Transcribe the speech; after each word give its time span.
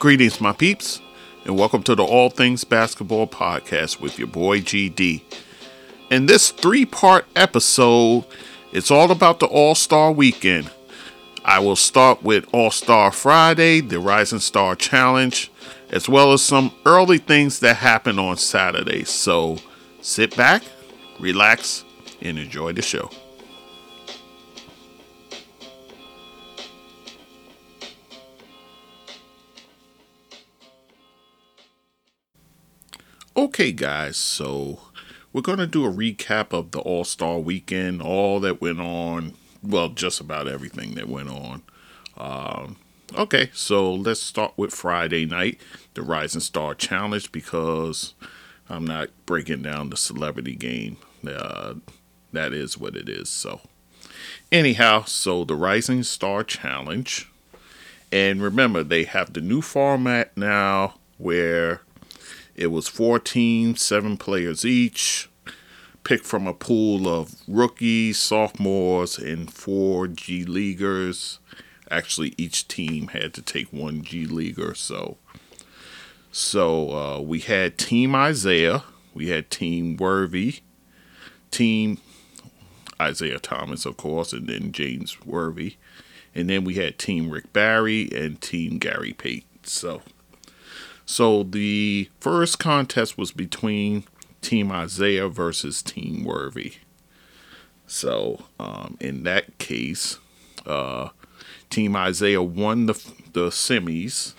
Greetings, 0.00 0.40
my 0.40 0.52
peeps, 0.52 0.98
and 1.44 1.58
welcome 1.58 1.82
to 1.82 1.94
the 1.94 2.02
All 2.02 2.30
Things 2.30 2.64
Basketball 2.64 3.26
Podcast 3.26 4.00
with 4.00 4.18
your 4.18 4.28
boy 4.28 4.60
GD. 4.60 5.20
In 6.10 6.24
this 6.24 6.50
three 6.50 6.86
part 6.86 7.26
episode, 7.36 8.24
it's 8.72 8.90
all 8.90 9.10
about 9.10 9.40
the 9.40 9.46
All 9.46 9.74
Star 9.74 10.10
Weekend. 10.10 10.70
I 11.44 11.58
will 11.58 11.76
start 11.76 12.22
with 12.22 12.46
All 12.50 12.70
Star 12.70 13.12
Friday, 13.12 13.82
the 13.82 14.00
Rising 14.00 14.38
Star 14.38 14.74
Challenge, 14.74 15.50
as 15.90 16.08
well 16.08 16.32
as 16.32 16.40
some 16.40 16.72
early 16.86 17.18
things 17.18 17.60
that 17.60 17.76
happen 17.76 18.18
on 18.18 18.38
Saturday. 18.38 19.04
So 19.04 19.58
sit 20.00 20.34
back, 20.34 20.62
relax, 21.18 21.84
and 22.22 22.38
enjoy 22.38 22.72
the 22.72 22.80
show. 22.80 23.10
Okay, 33.40 33.72
guys, 33.72 34.18
so 34.18 34.80
we're 35.32 35.40
going 35.40 35.56
to 35.56 35.66
do 35.66 35.86
a 35.86 35.90
recap 35.90 36.52
of 36.52 36.72
the 36.72 36.80
All 36.80 37.04
Star 37.04 37.38
weekend, 37.38 38.02
all 38.02 38.38
that 38.40 38.60
went 38.60 38.82
on. 38.82 39.32
Well, 39.62 39.88
just 39.88 40.20
about 40.20 40.46
everything 40.46 40.94
that 40.96 41.08
went 41.08 41.30
on. 41.30 41.62
Um, 42.18 42.76
okay, 43.16 43.48
so 43.54 43.94
let's 43.94 44.20
start 44.20 44.52
with 44.58 44.74
Friday 44.74 45.24
night, 45.24 45.58
the 45.94 46.02
Rising 46.02 46.42
Star 46.42 46.74
Challenge, 46.74 47.32
because 47.32 48.12
I'm 48.68 48.86
not 48.86 49.08
breaking 49.24 49.62
down 49.62 49.88
the 49.88 49.96
celebrity 49.96 50.54
game. 50.54 50.98
Uh, 51.26 51.76
that 52.34 52.52
is 52.52 52.76
what 52.76 52.94
it 52.94 53.08
is. 53.08 53.30
So, 53.30 53.62
anyhow, 54.52 55.04
so 55.04 55.44
the 55.44 55.56
Rising 55.56 56.02
Star 56.02 56.44
Challenge. 56.44 57.26
And 58.12 58.42
remember, 58.42 58.84
they 58.84 59.04
have 59.04 59.32
the 59.32 59.40
new 59.40 59.62
format 59.62 60.36
now 60.36 60.96
where 61.16 61.80
it 62.60 62.66
was 62.70 62.86
four 62.86 63.18
teams, 63.18 63.80
seven 63.80 64.18
players 64.18 64.66
each, 64.66 65.30
picked 66.04 66.26
from 66.26 66.46
a 66.46 66.52
pool 66.52 67.08
of 67.08 67.34
rookies, 67.48 68.18
sophomores, 68.18 69.16
and 69.16 69.50
four 69.50 70.06
G 70.06 70.44
Leaguers. 70.44 71.38
Actually, 71.90 72.34
each 72.36 72.68
team 72.68 73.08
had 73.08 73.32
to 73.32 73.42
take 73.42 73.72
one 73.72 74.02
G 74.02 74.26
Leaguer. 74.26 74.74
So, 74.74 75.16
so 76.30 76.90
uh, 76.90 77.20
we 77.22 77.40
had 77.40 77.78
Team 77.78 78.14
Isiah, 78.14 78.84
we 79.14 79.30
had 79.30 79.50
Team 79.50 79.96
Worthy, 79.96 80.60
Team 81.50 81.98
Isiah 83.02 83.38
Thomas, 83.38 83.86
of 83.86 83.96
course, 83.96 84.34
and 84.34 84.46
then 84.46 84.70
James 84.70 85.24
Worthy. 85.24 85.76
And 86.34 86.48
then 86.50 86.64
we 86.64 86.74
had 86.74 86.98
Team 86.98 87.30
Rick 87.30 87.54
Barry 87.54 88.10
and 88.14 88.38
Team 88.40 88.78
Gary 88.78 89.14
Payton. 89.14 89.48
So, 89.64 90.02
so 91.10 91.42
the 91.42 92.08
first 92.20 92.60
contest 92.60 93.18
was 93.18 93.32
between 93.32 94.04
Team 94.42 94.70
Isiah 94.70 95.28
versus 95.28 95.82
Team 95.82 96.22
Worthy. 96.22 96.74
So 97.88 98.44
um, 98.60 98.96
in 99.00 99.24
that 99.24 99.58
case, 99.58 100.20
uh, 100.64 101.08
Team 101.68 101.96
Isiah 101.96 102.42
won 102.42 102.86
the 102.86 102.94
the 103.32 103.48
semis, 103.48 104.34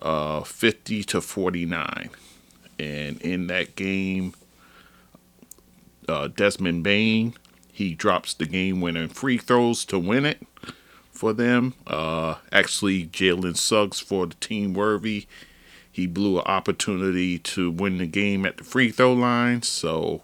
uh, 0.00 0.42
fifty 0.42 1.02
to 1.02 1.20
forty 1.20 1.66
nine, 1.66 2.10
and 2.78 3.20
in 3.20 3.48
that 3.48 3.74
game, 3.74 4.34
uh, 6.08 6.28
Desmond 6.28 6.84
Bane 6.84 7.34
he 7.72 7.94
drops 7.94 8.34
the 8.34 8.46
game 8.46 8.80
winning 8.80 9.08
free 9.08 9.36
throws 9.36 9.84
to 9.86 9.98
win 9.98 10.26
it 10.26 10.46
for 11.10 11.32
them. 11.32 11.74
Uh, 11.88 12.36
actually, 12.52 13.04
Jalen 13.04 13.56
Suggs 13.56 13.98
for 13.98 14.28
the 14.28 14.36
Team 14.36 14.74
Worthy 14.74 15.26
he 15.92 16.06
blew 16.06 16.38
an 16.38 16.46
opportunity 16.46 17.38
to 17.38 17.70
win 17.70 17.98
the 17.98 18.06
game 18.06 18.46
at 18.46 18.56
the 18.56 18.64
free 18.64 18.90
throw 18.90 19.12
line. 19.12 19.60
So 19.60 20.22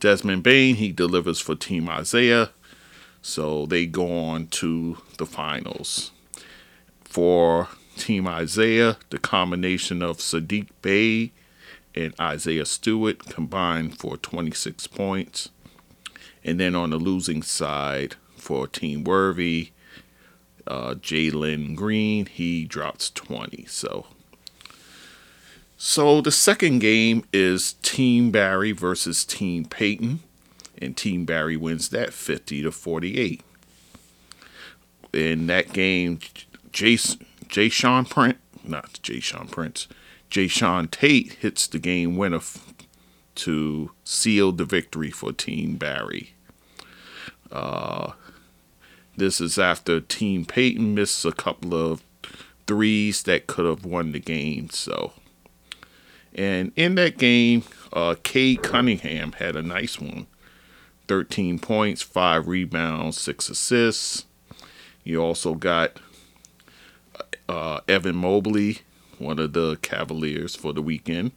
Desmond 0.00 0.42
Bane, 0.42 0.76
he 0.76 0.90
delivers 0.90 1.38
for 1.38 1.54
Team 1.54 1.88
Isiah. 1.90 2.50
So 3.20 3.66
they 3.66 3.84
go 3.84 4.18
on 4.18 4.46
to 4.48 4.96
the 5.18 5.26
finals. 5.26 6.12
For 7.04 7.68
Team 7.96 8.26
Isiah, 8.26 8.96
the 9.10 9.18
combination 9.18 10.02
of 10.02 10.18
Sadiq 10.18 10.68
Bey 10.80 11.32
and 11.94 12.14
Isaiah 12.18 12.66
Stewart 12.66 13.18
combined 13.26 13.98
for 13.98 14.16
26 14.16 14.86
points. 14.86 15.50
And 16.42 16.58
then 16.58 16.74
on 16.74 16.90
the 16.90 16.98
losing 16.98 17.42
side 17.42 18.14
for 18.36 18.66
Team 18.66 19.04
Worthy, 19.04 19.72
uh, 20.66 20.94
Jalen 20.94 21.74
Green, 21.74 22.26
he 22.26 22.64
drops 22.64 23.10
20. 23.10 23.64
So 23.66 24.06
so 25.76 26.20
the 26.20 26.30
second 26.30 26.80
game 26.80 27.24
is 27.32 27.74
Team 27.82 28.30
Barry 28.30 28.72
versus 28.72 29.24
Team 29.24 29.64
Payton, 29.64 30.20
and 30.80 30.96
Team 30.96 31.24
Barry 31.24 31.56
wins 31.56 31.88
that 31.90 32.12
50 32.12 32.62
to 32.62 32.72
48. 32.72 33.42
In 35.12 35.46
that 35.46 35.72
game, 35.72 36.18
Jason, 36.72 37.24
Jay 37.48 37.68
Sean 37.68 38.04
Prince, 38.04 38.38
not 38.64 38.98
Jay 39.02 39.20
Sean 39.20 39.48
Prince, 39.48 39.88
Jae'Sean 40.30 40.90
Tate 40.90 41.32
hits 41.34 41.66
the 41.66 41.78
game 41.78 42.16
winner 42.16 42.36
f- 42.36 42.74
to 43.36 43.92
seal 44.04 44.52
the 44.52 44.64
victory 44.64 45.10
for 45.10 45.32
Team 45.32 45.76
Barry. 45.76 46.34
Uh, 47.50 48.12
this 49.16 49.40
is 49.40 49.58
after 49.58 50.00
Team 50.00 50.44
Payton 50.44 50.94
missed 50.94 51.24
a 51.24 51.32
couple 51.32 51.74
of 51.74 52.02
threes 52.66 53.22
that 53.22 53.46
could 53.46 53.64
have 53.64 53.84
won 53.84 54.12
the 54.12 54.18
game. 54.18 54.68
So 54.70 55.12
and 56.36 56.70
in 56.76 56.94
that 56.96 57.16
game, 57.16 57.64
uh, 57.94 58.14
Cade 58.22 58.62
Cunningham 58.62 59.32
had 59.32 59.56
a 59.56 59.62
nice 59.62 59.98
one 59.98 60.26
13 61.08 61.58
points, 61.58 62.02
5 62.02 62.46
rebounds, 62.46 63.18
6 63.20 63.48
assists. 63.48 64.26
You 65.02 65.22
also 65.22 65.54
got 65.54 65.98
uh, 67.48 67.80
Evan 67.88 68.16
Mobley, 68.16 68.78
one 69.18 69.38
of 69.38 69.52
the 69.52 69.76
Cavaliers 69.76 70.54
for 70.54 70.72
the 70.72 70.82
weekend, 70.82 71.32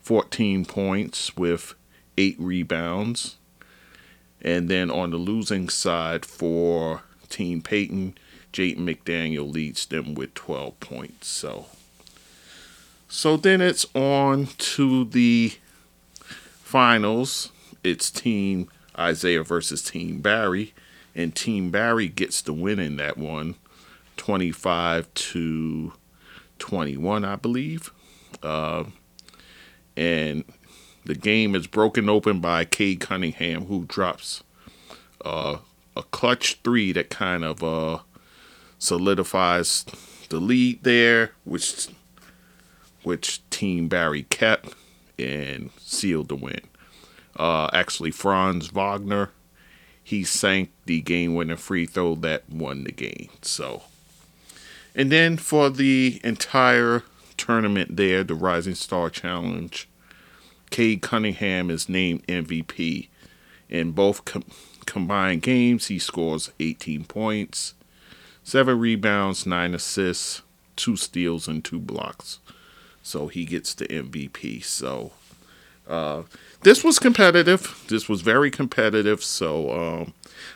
14 0.00 0.64
points 0.64 1.36
with 1.36 1.74
8 2.18 2.36
rebounds. 2.38 3.36
And 4.40 4.68
then 4.68 4.90
on 4.90 5.10
the 5.10 5.18
losing 5.18 5.68
side 5.68 6.24
for 6.24 7.02
Team 7.28 7.62
Payton, 7.62 8.16
Jaden 8.52 8.78
McDaniel 8.78 9.50
leads 9.52 9.86
them 9.86 10.14
with 10.14 10.34
12 10.34 10.80
points. 10.80 11.28
So 11.28 11.66
so 13.12 13.36
then 13.36 13.60
it's 13.60 13.84
on 13.94 14.46
to 14.56 15.04
the 15.04 15.52
finals. 16.62 17.52
It's 17.84 18.10
Team 18.10 18.70
Isiah 18.98 19.42
versus 19.42 19.82
Team 19.82 20.22
Barry, 20.22 20.72
and 21.14 21.36
Team 21.36 21.70
Barry 21.70 22.08
gets 22.08 22.40
the 22.40 22.54
win 22.54 22.78
in 22.78 22.96
that 22.96 23.18
one, 23.18 23.56
25 24.16 25.12
to 25.12 25.92
21, 26.58 27.22
I 27.22 27.36
believe. 27.36 27.92
Uh, 28.42 28.84
and 29.94 30.44
the 31.04 31.14
game 31.14 31.54
is 31.54 31.66
broken 31.66 32.08
open 32.08 32.40
by 32.40 32.64
Cade 32.64 33.00
Cunningham, 33.00 33.66
who 33.66 33.84
drops 33.84 34.42
uh, 35.22 35.58
a 35.94 36.02
clutch 36.04 36.60
three 36.64 36.92
that 36.92 37.10
kind 37.10 37.44
of 37.44 37.62
uh, 37.62 37.98
solidifies 38.78 39.84
the 40.30 40.40
lead 40.40 40.82
there, 40.82 41.32
which 41.44 41.88
which 43.02 43.48
Team 43.50 43.88
Barry 43.88 44.24
kept 44.24 44.74
and 45.18 45.70
sealed 45.78 46.28
the 46.28 46.36
win. 46.36 46.60
Uh, 47.36 47.68
actually, 47.72 48.10
Franz 48.10 48.68
Wagner, 48.68 49.30
he 50.02 50.24
sank 50.24 50.70
the 50.84 51.00
game 51.00 51.34
winning 51.34 51.56
free 51.56 51.86
throw 51.86 52.14
that 52.16 52.48
won 52.50 52.84
the 52.84 52.92
game. 52.92 53.30
So, 53.42 53.82
and 54.94 55.10
then 55.10 55.36
for 55.36 55.70
the 55.70 56.20
entire 56.22 57.04
tournament 57.36 57.96
there, 57.96 58.22
the 58.24 58.34
Rising 58.34 58.74
Star 58.74 59.08
Challenge, 59.08 59.88
Cade 60.70 61.02
Cunningham 61.02 61.70
is 61.70 61.88
named 61.88 62.26
MVP. 62.26 63.08
In 63.68 63.92
both 63.92 64.24
com- 64.26 64.44
combined 64.84 65.42
games, 65.42 65.86
he 65.86 65.98
scores 65.98 66.52
18 66.60 67.04
points, 67.04 67.74
7 68.44 68.78
rebounds, 68.78 69.46
9 69.46 69.74
assists, 69.74 70.42
2 70.76 70.96
steals, 70.96 71.48
and 71.48 71.64
2 71.64 71.78
blocks 71.78 72.40
so 73.02 73.28
he 73.28 73.44
gets 73.44 73.74
the 73.74 73.86
MVP. 73.86 74.64
So 74.64 75.12
uh, 75.88 76.22
this 76.62 76.84
was 76.84 76.98
competitive. 76.98 77.84
This 77.88 78.08
was 78.08 78.22
very 78.22 78.50
competitive. 78.50 79.22
So 79.22 79.70
um, 79.70 80.14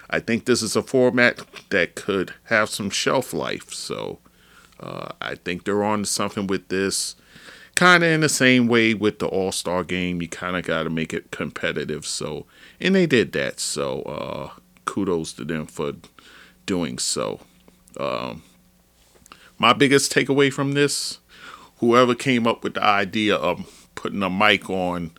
I 0.09 0.21
think 0.21 0.45
this 0.45 0.63
is 0.63 0.77
a 0.77 0.83
format 0.83 1.41
that 1.71 1.95
could 1.95 2.35
have 2.45 2.71
some 2.71 2.91
shelf 2.91 3.33
life. 3.33 3.73
So 3.73 4.21
uh, 4.81 5.13
I 5.21 5.35
think 5.35 5.65
they're 5.65 5.85
on 5.85 6.05
something 6.05 6.47
with 6.47 6.69
this. 6.69 7.17
Kind 7.75 8.05
of 8.05 8.11
in 8.11 8.21
the 8.23 8.31
same 8.31 8.69
way 8.69 8.95
with 8.95 9.19
the 9.19 9.27
All 9.27 9.53
Star 9.53 9.85
game, 9.85 10.23
you 10.23 10.29
kind 10.29 10.57
of 10.57 10.65
got 10.65 10.85
to 10.85 10.91
make 10.91 11.13
it 11.13 11.31
competitive. 11.31 12.07
So, 12.07 12.47
and 12.81 12.95
they 12.95 13.05
did 13.05 13.33
that. 13.33 13.61
So, 13.61 14.01
uh, 14.03 14.59
kudos 14.87 15.35
to 15.35 15.45
them 15.45 15.67
for 15.67 15.93
doing 16.65 16.99
so. 16.99 17.41
Um, 18.01 18.43
my 19.59 19.75
biggest 19.75 20.11
takeaway 20.11 20.51
from 20.51 20.73
this, 20.73 21.19
whoever 21.79 22.15
came 22.15 22.47
up 22.47 22.63
with 22.63 22.75
the 22.75 22.83
idea 22.83 23.35
of 23.35 23.89
putting 23.95 24.23
a 24.23 24.31
mic 24.31 24.69
on 24.71 25.13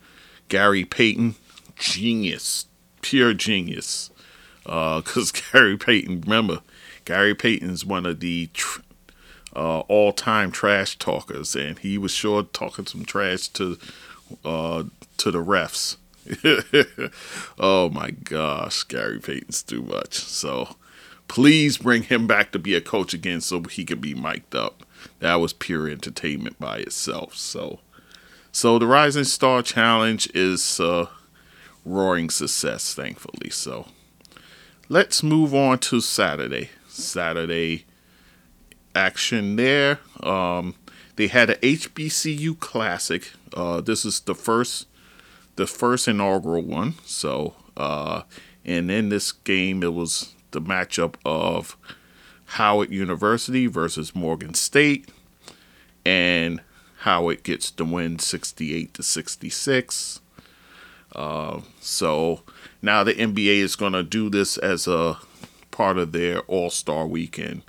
Gary 0.48 0.84
Payton, 0.84 1.34
genius, 1.76 2.66
pure 3.02 3.34
genius. 3.34 4.10
Because 4.64 5.32
uh, 5.32 5.40
Gary 5.52 5.76
Payton, 5.76 6.22
remember, 6.22 6.60
Gary 7.04 7.34
Payton's 7.34 7.84
one 7.84 8.06
of 8.06 8.20
the 8.20 8.48
tr- 8.52 8.80
uh, 9.56 9.80
all-time 9.80 10.52
trash 10.52 10.98
talkers, 10.98 11.56
and 11.56 11.78
he 11.78 11.98
was 11.98 12.12
sure 12.12 12.42
talking 12.42 12.86
some 12.86 13.04
trash 13.04 13.48
to 13.48 13.78
uh, 14.44 14.84
to 15.16 15.30
the 15.30 15.42
refs. 15.42 15.96
oh 17.58 17.88
my 17.88 18.10
gosh, 18.10 18.82
Gary 18.84 19.18
Payton's 19.18 19.62
too 19.62 19.82
much. 19.82 20.14
So 20.14 20.76
please 21.26 21.78
bring 21.78 22.02
him 22.02 22.26
back 22.26 22.52
to 22.52 22.58
be 22.58 22.74
a 22.74 22.80
coach 22.80 23.14
again 23.14 23.40
so 23.40 23.62
he 23.62 23.84
can 23.84 24.00
be 24.00 24.14
mic'd 24.14 24.54
up. 24.54 24.84
That 25.20 25.36
was 25.36 25.52
pure 25.52 25.88
entertainment 25.88 26.58
by 26.58 26.78
itself. 26.78 27.34
So 27.36 27.80
so 28.52 28.78
the 28.78 28.86
Rising 28.86 29.24
Star 29.24 29.62
Challenge 29.62 30.28
is 30.34 30.80
a 30.80 31.08
roaring 31.84 32.30
success, 32.30 32.94
thankfully. 32.94 33.50
So 33.50 33.86
let's 34.88 35.22
move 35.22 35.54
on 35.54 35.78
to 35.80 36.00
Saturday. 36.00 36.70
Saturday 36.88 37.84
action 38.94 39.56
there. 39.56 40.00
Um, 40.22 40.74
they 41.16 41.28
had 41.28 41.50
a 41.50 41.56
HBCU 41.56 42.58
Classic. 42.58 43.30
Uh, 43.54 43.80
this 43.80 44.04
is 44.04 44.20
the 44.20 44.34
first 44.34 44.86
the 45.56 45.66
first 45.66 46.06
inaugural 46.06 46.62
one. 46.62 46.94
So, 47.04 47.54
uh, 47.76 48.22
and 48.64 48.90
in 48.90 49.08
this 49.08 49.32
game, 49.32 49.82
it 49.82 49.92
was 49.92 50.34
the 50.52 50.60
matchup 50.60 51.14
of 51.24 51.76
Howard 52.52 52.90
University 52.90 53.66
versus 53.66 54.14
Morgan 54.14 54.54
State, 54.54 55.08
and 56.04 56.60
Howard 56.98 57.42
gets 57.42 57.70
the 57.70 57.84
win 57.84 58.18
68 58.18 58.94
to 58.94 59.02
66. 59.02 60.20
Uh, 61.14 61.60
so 61.80 62.42
now 62.82 63.02
the 63.02 63.14
NBA 63.14 63.58
is 63.58 63.76
going 63.76 63.94
to 63.94 64.02
do 64.02 64.28
this 64.28 64.58
as 64.58 64.86
a 64.86 65.18
part 65.70 65.98
of 65.98 66.12
their 66.12 66.40
All 66.40 66.70
Star 66.70 67.06
weekend 67.06 67.62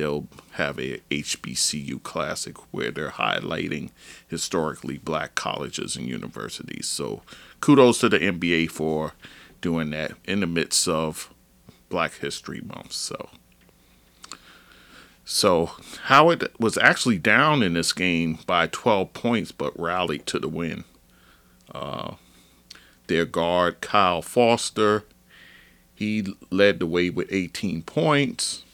they'll 0.00 0.26
have 0.52 0.78
a 0.78 0.98
HBCU 1.10 2.02
classic 2.02 2.56
where 2.72 2.90
they're 2.90 3.10
highlighting 3.10 3.90
historically 4.26 4.96
black 4.96 5.34
colleges 5.34 5.94
and 5.94 6.06
universities. 6.06 6.86
So 6.86 7.22
kudos 7.60 8.00
to 8.00 8.08
the 8.08 8.18
NBA 8.18 8.70
for 8.70 9.12
doing 9.60 9.90
that 9.90 10.12
in 10.24 10.40
the 10.40 10.46
midst 10.46 10.88
of 10.88 11.32
Black 11.90 12.14
History 12.14 12.62
Month. 12.62 12.92
So 12.92 13.28
so 15.24 15.72
Howard 16.04 16.48
was 16.58 16.76
actually 16.78 17.18
down 17.18 17.62
in 17.62 17.74
this 17.74 17.92
game 17.92 18.38
by 18.46 18.66
12 18.66 19.12
points, 19.12 19.52
but 19.52 19.78
rallied 19.78 20.26
to 20.26 20.38
the 20.38 20.48
win. 20.48 20.84
Uh, 21.72 22.14
their 23.06 23.24
guard 23.24 23.80
Kyle 23.80 24.22
Foster, 24.22 25.04
he 25.94 26.26
led 26.50 26.80
the 26.80 26.86
way 26.86 27.10
with 27.10 27.32
18 27.32 27.82
points 27.82 28.64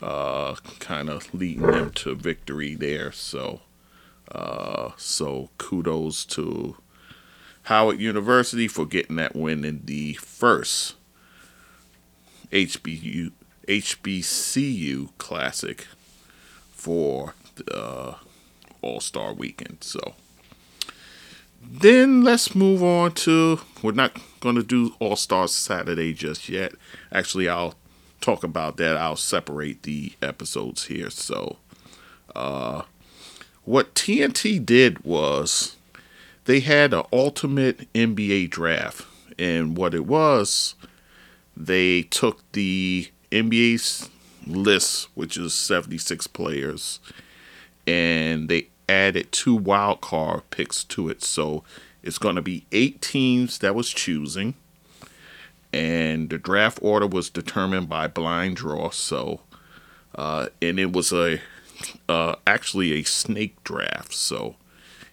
uh, 0.00 0.54
kind 0.78 1.08
of 1.08 1.32
leading 1.32 1.66
them 1.66 1.90
to 1.90 2.14
victory 2.14 2.74
there. 2.74 3.12
So, 3.12 3.60
uh, 4.30 4.90
so 4.96 5.50
kudos 5.58 6.24
to 6.26 6.76
Howard 7.64 8.00
University 8.00 8.68
for 8.68 8.86
getting 8.86 9.16
that 9.16 9.34
win 9.34 9.64
in 9.64 9.82
the 9.84 10.14
first 10.14 10.96
HBU 12.52 13.32
HBCU 13.66 15.10
Classic 15.18 15.86
for 16.72 17.34
the 17.56 17.76
uh, 17.76 18.14
All 18.82 19.00
Star 19.00 19.32
Weekend. 19.32 19.78
So. 19.80 20.14
Then 21.68 22.22
let's 22.22 22.54
move 22.54 22.82
on 22.82 23.12
to. 23.12 23.60
We're 23.82 23.92
not 23.92 24.16
going 24.40 24.54
to 24.54 24.62
do 24.62 24.94
All 25.00 25.16
Star 25.16 25.48
Saturday 25.48 26.12
just 26.12 26.48
yet. 26.48 26.72
Actually, 27.10 27.48
I'll 27.48 27.74
talk 28.20 28.44
about 28.44 28.76
that. 28.76 28.96
I'll 28.96 29.16
separate 29.16 29.82
the 29.82 30.12
episodes 30.22 30.84
here. 30.84 31.10
So, 31.10 31.56
uh, 32.34 32.82
what 33.64 33.94
TNT 33.94 34.64
did 34.64 35.04
was 35.04 35.76
they 36.44 36.60
had 36.60 36.94
an 36.94 37.04
ultimate 37.12 37.92
NBA 37.92 38.50
draft, 38.50 39.04
and 39.38 39.76
what 39.76 39.94
it 39.94 40.06
was, 40.06 40.76
they 41.56 42.02
took 42.02 42.40
the 42.52 43.08
NBA's 43.42 44.10
list, 44.46 45.08
which 45.14 45.36
is 45.36 45.54
76 45.54 46.26
players, 46.28 47.00
and 47.86 48.48
they 48.48 48.68
added 48.88 49.32
two 49.32 49.54
wild 49.54 50.00
card 50.00 50.48
picks 50.50 50.84
to 50.84 51.08
it. 51.08 51.22
So 51.22 51.64
it's 52.02 52.18
going 52.18 52.36
to 52.36 52.42
be 52.42 52.66
eight 52.72 53.00
teams 53.00 53.58
that 53.58 53.74
was 53.74 53.90
choosing 53.90 54.54
and 55.76 56.30
the 56.30 56.38
draft 56.38 56.78
order 56.80 57.06
was 57.06 57.28
determined 57.28 57.88
by 57.88 58.08
blind 58.08 58.56
draw. 58.56 58.90
So, 58.90 59.40
uh, 60.14 60.48
and 60.62 60.78
it 60.80 60.92
was 60.92 61.12
a 61.12 61.40
uh, 62.08 62.36
actually 62.46 62.92
a 62.92 63.02
snake 63.02 63.62
draft. 63.62 64.14
So, 64.14 64.56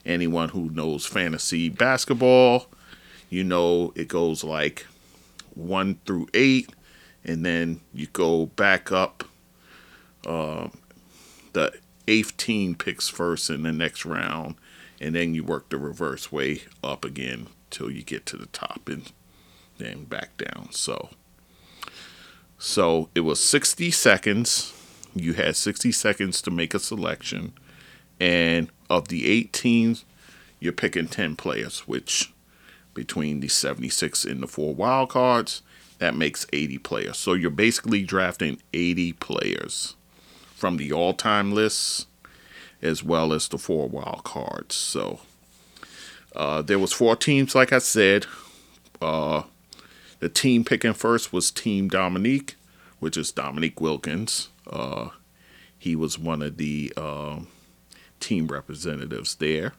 anyone 0.05 0.49
who 0.49 0.69
knows 0.69 1.05
fantasy 1.05 1.69
basketball, 1.69 2.67
you 3.29 3.43
know 3.43 3.91
it 3.95 4.07
goes 4.07 4.43
like 4.43 4.85
one 5.53 5.99
through 6.05 6.29
eight, 6.33 6.69
and 7.25 7.45
then 7.45 7.81
you 7.93 8.07
go 8.07 8.47
back 8.47 8.91
up. 8.91 9.23
Uh, 10.25 10.69
the 11.53 11.73
eighth 12.07 12.35
team 12.37 12.75
picks 12.75 13.07
first 13.07 13.49
in 13.49 13.63
the 13.63 13.71
next 13.71 14.05
round, 14.05 14.55
and 14.99 15.15
then 15.15 15.33
you 15.33 15.43
work 15.43 15.69
the 15.69 15.77
reverse 15.77 16.31
way 16.31 16.63
up 16.83 17.05
again 17.05 17.47
till 17.69 17.89
you 17.89 18.03
get 18.03 18.25
to 18.27 18.37
the 18.37 18.45
top 18.47 18.87
and 18.87 19.11
then 19.77 20.05
back 20.05 20.37
down. 20.37 20.69
So, 20.71 21.09
so 22.57 23.09
it 23.15 23.21
was 23.21 23.39
60 23.39 23.91
seconds. 23.91 24.73
You 25.15 25.33
had 25.33 25.55
60 25.55 25.91
seconds 25.91 26.41
to 26.41 26.51
make 26.51 26.73
a 26.73 26.79
selection, 26.79 27.53
and 28.19 28.69
of 28.89 29.09
the 29.09 29.27
eight 29.29 29.53
teams, 29.53 30.05
you're 30.59 30.73
picking 30.73 31.07
10 31.07 31.35
players, 31.35 31.81
which 31.81 32.33
between 32.93 33.39
the 33.39 33.47
76 33.47 34.23
and 34.25 34.41
the 34.41 34.47
four 34.47 34.73
wild 34.73 35.09
cards, 35.09 35.61
that 35.99 36.15
makes 36.15 36.45
80 36.51 36.77
players. 36.79 37.17
So 37.17 37.33
you're 37.33 37.51
basically 37.51 38.03
drafting 38.03 38.59
80 38.73 39.13
players 39.13 39.95
from 40.55 40.77
the 40.77 40.91
all-time 40.91 41.53
lists 41.53 42.07
as 42.81 43.03
well 43.03 43.33
as 43.33 43.47
the 43.47 43.57
four 43.57 43.87
wild 43.87 44.23
cards. 44.23 44.75
So 44.75 45.21
uh, 46.35 46.61
there 46.61 46.79
was 46.79 46.93
four 46.93 47.15
teams, 47.15 47.55
like 47.55 47.71
I 47.71 47.79
said. 47.79 48.25
Uh, 49.01 49.43
the 50.19 50.29
team 50.29 50.63
picking 50.63 50.93
first 50.93 51.33
was 51.33 51.51
Team 51.51 51.87
Dominique, 51.87 52.55
which 52.99 53.17
is 53.17 53.31
Dominique 53.31 53.81
Wilkins. 53.81 54.49
Uh, 54.69 55.09
he 55.77 55.95
was 55.95 56.17
one 56.17 56.41
of 56.41 56.57
the 56.57 56.93
uh, 56.95 57.39
team 58.19 58.47
representatives 58.47 59.35
there. 59.35 59.73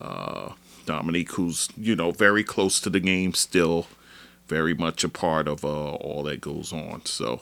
Uh, 0.00 0.52
Dominique, 0.84 1.32
who's 1.32 1.68
you 1.76 1.96
know 1.96 2.10
very 2.10 2.44
close 2.44 2.80
to 2.80 2.90
the 2.90 3.00
game 3.00 3.34
still, 3.34 3.86
very 4.48 4.74
much 4.74 5.04
a 5.04 5.08
part 5.08 5.48
of 5.48 5.64
uh, 5.64 5.94
all 5.94 6.22
that 6.24 6.40
goes 6.40 6.72
on. 6.72 7.04
So, 7.04 7.40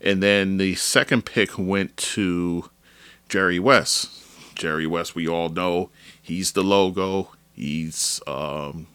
and 0.00 0.22
then 0.22 0.58
the 0.58 0.74
second 0.74 1.24
pick 1.24 1.58
went 1.58 1.96
to 1.96 2.70
Jerry 3.28 3.58
West. 3.58 4.10
Jerry 4.54 4.86
West, 4.86 5.14
we 5.14 5.26
all 5.26 5.48
know 5.48 5.90
he's 6.20 6.52
the 6.52 6.62
logo. 6.62 7.30
He's 7.54 8.20
um, 8.26 8.86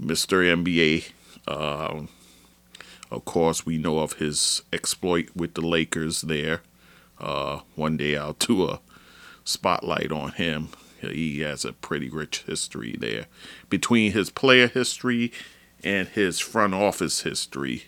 Mr. 0.00 0.42
NBA. 0.44 1.10
Um, 1.46 2.08
of 3.10 3.24
course, 3.24 3.66
we 3.66 3.76
know 3.76 3.98
of 3.98 4.14
his 4.14 4.62
exploit 4.72 5.28
with 5.34 5.54
the 5.54 5.60
Lakers 5.60 6.22
there. 6.22 6.62
Uh, 7.20 7.60
one 7.76 7.96
day 7.96 8.16
I'll 8.16 8.32
do 8.32 8.68
a 8.68 8.80
spotlight 9.44 10.10
on 10.10 10.32
him. 10.32 10.68
He 11.10 11.40
has 11.40 11.64
a 11.64 11.72
pretty 11.72 12.08
rich 12.08 12.44
history 12.46 12.96
there. 12.98 13.26
Between 13.68 14.12
his 14.12 14.30
player 14.30 14.68
history 14.68 15.32
and 15.82 16.08
his 16.08 16.38
front 16.38 16.74
office 16.74 17.22
history, 17.22 17.84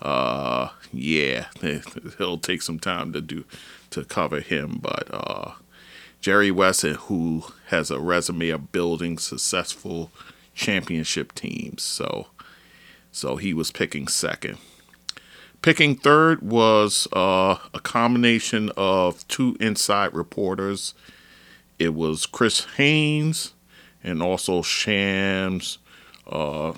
uh, 0.00 0.70
yeah, 0.92 1.46
it'll 1.62 2.38
take 2.38 2.62
some 2.62 2.78
time 2.78 3.12
to 3.12 3.20
do 3.20 3.44
to 3.90 4.04
cover 4.04 4.40
him. 4.40 4.78
But 4.80 5.08
uh, 5.12 5.52
Jerry 6.20 6.50
Wesson, 6.50 6.94
who 6.94 7.44
has 7.66 7.90
a 7.90 8.00
resume 8.00 8.50
of 8.50 8.72
building 8.72 9.18
successful 9.18 10.10
championship 10.54 11.34
teams. 11.34 11.82
So 11.82 12.28
so 13.12 13.36
he 13.36 13.54
was 13.54 13.70
picking 13.70 14.08
second. 14.08 14.58
Picking 15.60 15.96
third 15.96 16.40
was 16.42 17.08
uh, 17.12 17.56
a 17.74 17.80
combination 17.80 18.70
of 18.76 19.26
two 19.26 19.56
inside 19.58 20.14
reporters. 20.14 20.94
It 21.78 21.94
was 21.94 22.26
Chris 22.26 22.66
Haynes 22.76 23.54
and 24.02 24.22
also 24.22 24.62
Shams. 24.62 25.78
Uh, 26.26 26.72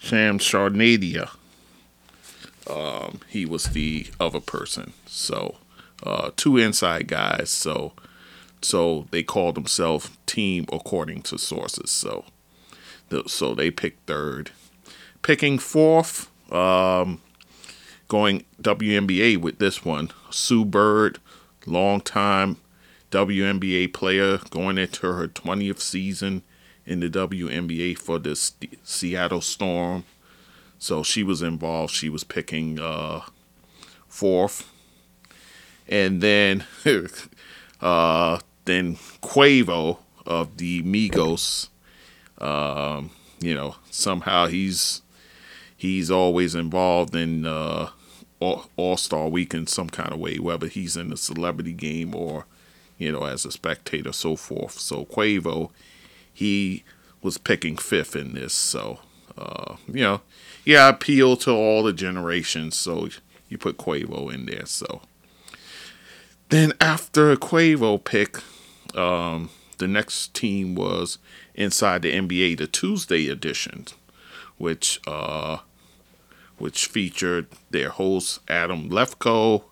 Charania. 0.00 1.30
um, 2.68 3.20
he 3.28 3.44
was 3.44 3.64
the 3.70 4.06
other 4.20 4.40
person. 4.40 4.92
So 5.06 5.56
uh, 6.02 6.30
two 6.36 6.56
inside 6.56 7.08
guys. 7.08 7.50
So 7.50 7.92
so 8.62 9.06
they 9.10 9.22
called 9.22 9.54
themselves 9.54 10.10
team 10.26 10.66
according 10.72 11.22
to 11.22 11.38
sources. 11.38 11.90
So 11.90 12.24
the, 13.08 13.24
so 13.26 13.54
they 13.54 13.70
picked 13.70 14.06
third, 14.06 14.50
picking 15.22 15.58
fourth. 15.58 16.30
Um, 16.52 17.20
going 18.08 18.44
WNBA 18.60 19.36
with 19.36 19.58
this 19.58 19.84
one, 19.84 20.10
Sue 20.30 20.64
Bird, 20.64 21.18
long 21.66 22.00
time 22.00 22.56
WNBA 23.10 23.92
player, 23.92 24.38
going 24.50 24.76
into 24.78 25.12
her 25.12 25.28
20th 25.28 25.80
season 25.80 26.42
in 26.84 27.00
the 27.00 27.08
WNBA 27.08 27.98
for 27.98 28.18
the 28.18 28.34
Seattle 28.82 29.40
Storm. 29.40 30.04
So 30.78 31.02
she 31.02 31.22
was 31.22 31.42
involved. 31.42 31.92
She 31.92 32.08
was 32.08 32.24
picking 32.24 32.78
uh, 32.78 33.22
fourth, 34.06 34.70
and 35.88 36.20
then 36.20 36.64
uh, 37.80 38.38
then 38.64 38.96
Quavo 39.22 39.98
of 40.26 40.56
the 40.58 40.82
Migos. 40.82 41.68
Um, 42.38 43.10
you 43.40 43.54
know, 43.54 43.76
somehow 43.90 44.46
he's 44.46 45.02
he's 45.76 46.10
always 46.10 46.54
involved 46.54 47.16
in 47.16 47.44
uh, 47.44 47.90
All 48.40 48.96
Star 48.96 49.28
Week 49.28 49.52
in 49.52 49.66
some 49.66 49.88
kind 49.88 50.12
of 50.12 50.20
way, 50.20 50.38
whether 50.38 50.68
he's 50.68 50.96
in 50.96 51.10
the 51.10 51.16
celebrity 51.16 51.72
game 51.72 52.14
or 52.14 52.46
you 52.96 53.10
know 53.12 53.24
as 53.24 53.44
a 53.44 53.50
spectator, 53.50 54.12
so 54.12 54.36
forth. 54.36 54.78
So 54.78 55.04
Quavo, 55.04 55.70
he 56.32 56.84
was 57.22 57.38
picking 57.38 57.76
fifth 57.76 58.14
in 58.14 58.34
this. 58.34 58.54
So 58.54 59.00
uh, 59.36 59.76
you 59.86 60.02
know, 60.02 60.20
yeah, 60.64 60.88
appeal 60.88 61.36
to 61.38 61.50
all 61.50 61.82
the 61.82 61.92
generations. 61.92 62.76
So 62.76 63.08
you 63.48 63.58
put 63.58 63.78
Quavo 63.78 64.32
in 64.32 64.46
there. 64.46 64.66
So 64.66 65.02
then 66.48 66.72
after 66.80 67.34
Quavo 67.36 68.02
pick, 68.02 68.38
um, 68.96 69.50
the 69.78 69.88
next 69.88 70.34
team 70.34 70.74
was 70.74 71.18
inside 71.54 72.02
the 72.02 72.12
NBA, 72.12 72.58
the 72.58 72.66
Tuesday 72.66 73.28
edition, 73.28 73.86
which 74.56 75.00
uh, 75.06 75.58
which 76.58 76.86
featured 76.86 77.46
their 77.70 77.90
host 77.90 78.40
Adam 78.48 78.90
Lefkoe, 78.90 79.64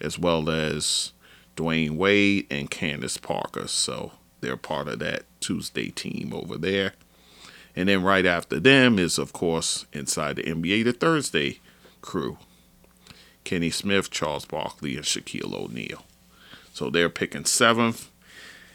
as 0.00 0.18
well 0.18 0.50
as 0.50 1.12
Dwayne 1.56 1.96
Wade 1.96 2.46
and 2.50 2.70
Candace 2.70 3.16
Parker. 3.16 3.68
So 3.68 4.12
they're 4.40 4.56
part 4.56 4.88
of 4.88 4.98
that 4.98 5.24
Tuesday 5.40 5.90
team 5.90 6.32
over 6.34 6.56
there. 6.58 6.92
And 7.74 7.88
then 7.88 8.02
right 8.02 8.24
after 8.24 8.58
them 8.58 8.98
is, 8.98 9.18
of 9.18 9.32
course, 9.32 9.86
inside 9.92 10.36
the 10.36 10.42
NBA, 10.44 10.84
the 10.84 10.92
Thursday 10.92 11.60
crew 12.00 12.38
Kenny 13.44 13.70
Smith, 13.70 14.10
Charles 14.10 14.44
Barkley, 14.44 14.96
and 14.96 15.04
Shaquille 15.04 15.54
O'Neal. 15.54 16.04
So 16.72 16.90
they're 16.90 17.08
picking 17.08 17.44
seventh. 17.44 18.10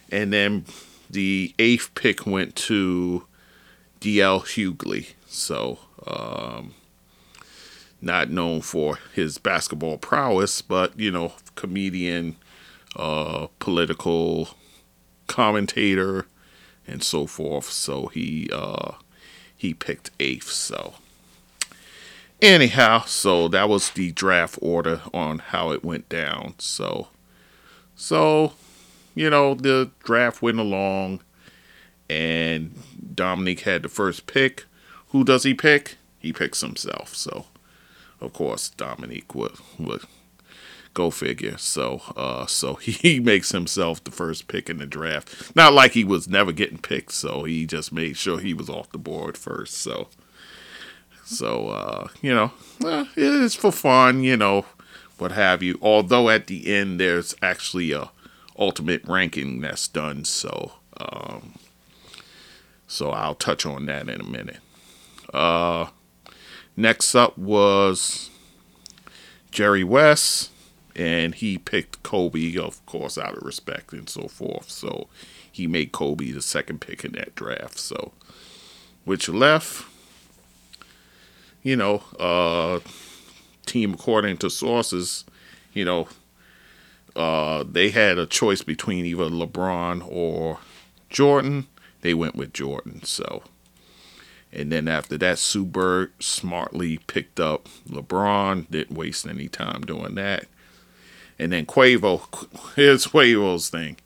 And 0.09 0.31
then 0.31 0.65
the 1.09 1.53
eighth 1.59 1.93
pick 1.93 2.25
went 2.25 2.55
to 2.55 3.25
DL 3.99 4.41
Hughley. 4.41 5.13
So, 5.27 5.79
um, 6.07 6.73
not 8.01 8.29
known 8.29 8.61
for 8.61 8.97
his 9.13 9.37
basketball 9.37 9.97
prowess, 9.97 10.61
but, 10.61 10.97
you 10.99 11.11
know, 11.11 11.33
comedian, 11.55 12.35
uh, 12.95 13.47
political 13.59 14.49
commentator, 15.27 16.25
and 16.87 17.03
so 17.03 17.25
forth. 17.25 17.69
So 17.69 18.07
he 18.07 18.49
uh, 18.51 18.93
he 19.55 19.73
picked 19.73 20.11
eighth. 20.19 20.49
So 20.49 20.95
anyhow, 22.41 23.03
so 23.05 23.47
that 23.49 23.69
was 23.69 23.91
the 23.91 24.11
draft 24.11 24.57
order 24.61 25.01
on 25.13 25.39
how 25.39 25.71
it 25.71 25.83
went 25.83 26.09
down. 26.09 26.55
So 26.57 27.07
so 27.95 28.53
you 29.15 29.29
know 29.29 29.53
the 29.53 29.91
draft 30.03 30.41
went 30.41 30.59
along, 30.59 31.21
and 32.09 32.75
Dominique 33.15 33.61
had 33.61 33.83
the 33.83 33.89
first 33.89 34.27
pick. 34.27 34.65
Who 35.09 35.23
does 35.23 35.43
he 35.43 35.53
pick? 35.53 35.97
He 36.19 36.33
picks 36.33 36.61
himself. 36.61 37.15
So 37.15 37.45
of 38.21 38.33
course 38.33 38.69
Dominique 38.69 39.35
would 39.35 39.55
would 39.79 40.03
Go 40.93 41.09
figure. 41.09 41.57
So, 41.57 42.01
uh, 42.17 42.45
so 42.47 42.75
he 42.75 43.19
makes 43.19 43.51
himself 43.51 44.03
the 44.03 44.11
first 44.11 44.47
pick 44.47 44.69
in 44.69 44.77
the 44.77 44.85
draft. 44.85 45.55
Not 45.55 45.73
like 45.73 45.93
he 45.93 46.03
was 46.03 46.27
never 46.27 46.51
getting 46.51 46.79
picked, 46.79 47.13
so 47.13 47.43
he 47.43 47.65
just 47.65 47.93
made 47.93 48.17
sure 48.17 48.39
he 48.39 48.53
was 48.53 48.69
off 48.69 48.91
the 48.91 48.97
board 48.97 49.37
first. 49.37 49.75
So, 49.75 50.09
so 51.23 51.69
uh, 51.69 52.07
you 52.21 52.33
know, 52.33 52.51
eh, 52.85 53.05
it's 53.15 53.55
for 53.55 53.71
fun, 53.71 54.23
you 54.23 54.35
know, 54.35 54.65
what 55.17 55.31
have 55.31 55.63
you. 55.63 55.79
Although 55.81 56.29
at 56.29 56.47
the 56.47 56.73
end 56.73 56.99
there's 56.99 57.35
actually 57.41 57.93
a 57.93 58.11
ultimate 58.59 59.07
ranking 59.07 59.61
that's 59.61 59.87
done. 59.87 60.25
So, 60.25 60.73
um, 60.97 61.53
so 62.85 63.11
I'll 63.11 63.35
touch 63.35 63.65
on 63.65 63.85
that 63.85 64.09
in 64.09 64.19
a 64.19 64.25
minute. 64.25 64.59
Uh, 65.33 65.87
next 66.75 67.15
up 67.15 67.37
was 67.37 68.29
Jerry 69.51 69.83
West 69.83 70.51
and 70.95 71.35
he 71.35 71.57
picked 71.57 72.03
Kobe, 72.03 72.57
of 72.57 72.85
course, 72.85 73.17
out 73.17 73.37
of 73.37 73.43
respect 73.43 73.93
and 73.93 74.09
so 74.09 74.27
forth. 74.27 74.69
So 74.69 75.07
he 75.51 75.67
made 75.67 75.91
Kobe 75.91 76.31
the 76.31 76.41
second 76.41 76.81
pick 76.81 77.03
in 77.03 77.13
that 77.13 77.35
draft. 77.35 77.79
So, 77.79 78.13
which 79.05 79.27
left, 79.29 79.85
you 81.63 81.75
know, 81.75 82.03
uh, 82.19 82.79
team 83.65 83.93
according 83.93 84.37
to 84.37 84.49
sources, 84.49 85.25
you 85.73 85.85
know, 85.85 86.07
uh, 87.15 87.63
they 87.69 87.89
had 87.89 88.17
a 88.17 88.25
choice 88.25 88.61
between 88.61 89.05
either 89.05 89.25
LeBron 89.25 90.05
or 90.09 90.59
Jordan. 91.09 91.67
They 92.01 92.13
went 92.13 92.35
with 92.35 92.53
Jordan. 92.53 93.03
So, 93.03 93.43
and 94.53 94.71
then 94.71 94.87
after 94.87 95.17
that, 95.17 95.39
Sue 95.39 95.65
Bird 95.65 96.11
smartly 96.19 96.97
picked 97.07 97.39
up 97.39 97.69
LeBron. 97.87 98.69
Didn't 98.69 98.97
waste 98.97 99.25
any 99.25 99.47
time 99.47 99.81
doing 99.81 100.15
that. 100.15 100.45
And 101.39 101.53
then 101.53 101.65
Quavo, 101.65 102.21
here's 102.75 103.07
Quavo's 103.07 103.69
thing. 103.69 103.97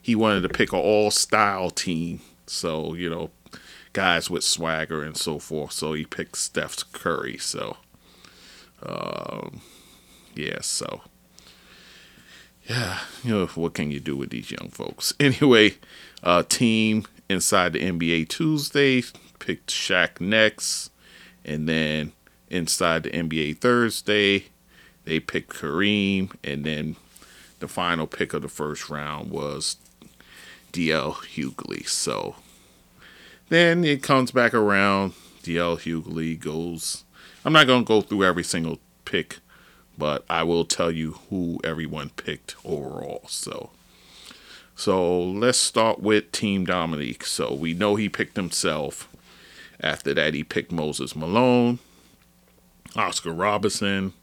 He 0.00 0.14
wanted 0.14 0.42
to 0.42 0.50
pick 0.50 0.72
an 0.72 0.80
all 0.80 1.10
style 1.10 1.70
team. 1.70 2.20
So, 2.46 2.92
you 2.92 3.08
know, 3.08 3.30
guys 3.94 4.28
with 4.28 4.44
swagger 4.44 5.02
and 5.02 5.16
so 5.16 5.38
forth. 5.38 5.72
So 5.72 5.94
he 5.94 6.04
picked 6.04 6.36
Steph 6.36 6.92
Curry. 6.92 7.38
So, 7.38 7.78
um, 8.82 9.62
yeah, 10.34 10.58
so. 10.60 11.00
Yeah, 12.68 13.00
you 13.22 13.30
know, 13.30 13.46
what 13.46 13.74
can 13.74 13.90
you 13.90 14.00
do 14.00 14.16
with 14.16 14.30
these 14.30 14.50
young 14.50 14.68
folks? 14.70 15.12
Anyway, 15.20 15.74
uh, 16.22 16.42
team 16.42 17.04
inside 17.28 17.72
the 17.72 17.80
NBA 17.80 18.28
Tuesday 18.28 19.02
picked 19.44 19.70
Shaq 19.70 20.20
next. 20.20 20.90
And 21.44 21.68
then 21.68 22.12
inside 22.48 23.02
the 23.02 23.10
NBA 23.10 23.58
Thursday, 23.58 24.46
they 25.04 25.20
picked 25.20 25.52
Kareem, 25.52 26.34
and 26.42 26.64
then 26.64 26.96
the 27.60 27.68
final 27.68 28.06
pick 28.06 28.32
of 28.32 28.40
the 28.40 28.48
first 28.48 28.88
round 28.88 29.30
was 29.30 29.76
DL 30.72 31.14
Hughley. 31.14 31.86
So 31.86 32.36
then 33.50 33.84
it 33.84 34.02
comes 34.02 34.30
back 34.30 34.54
around. 34.54 35.12
DL 35.42 35.78
Hughley 35.78 36.40
goes. 36.40 37.04
I'm 37.44 37.52
not 37.52 37.66
going 37.66 37.84
to 37.84 37.88
go 37.88 38.00
through 38.00 38.24
every 38.24 38.44
single 38.44 38.80
pick, 39.04 39.40
but 39.98 40.24
I 40.30 40.42
will 40.42 40.64
tell 40.64 40.90
you 40.90 41.18
who 41.28 41.60
everyone 41.62 42.10
picked 42.10 42.56
overall. 42.64 43.24
So. 43.28 43.70
So 44.76 45.22
let's 45.22 45.58
start 45.58 46.00
with 46.00 46.32
Team 46.32 46.64
Dominique. 46.64 47.24
So 47.26 47.52
we 47.52 47.74
know 47.74 47.94
he 47.94 48.08
picked 48.08 48.36
himself. 48.36 49.08
After 49.84 50.14
that, 50.14 50.32
he 50.32 50.42
picked 50.42 50.72
Moses 50.72 51.14
Malone, 51.14 51.78
Oscar 52.96 53.34
Robertson, 53.34 54.14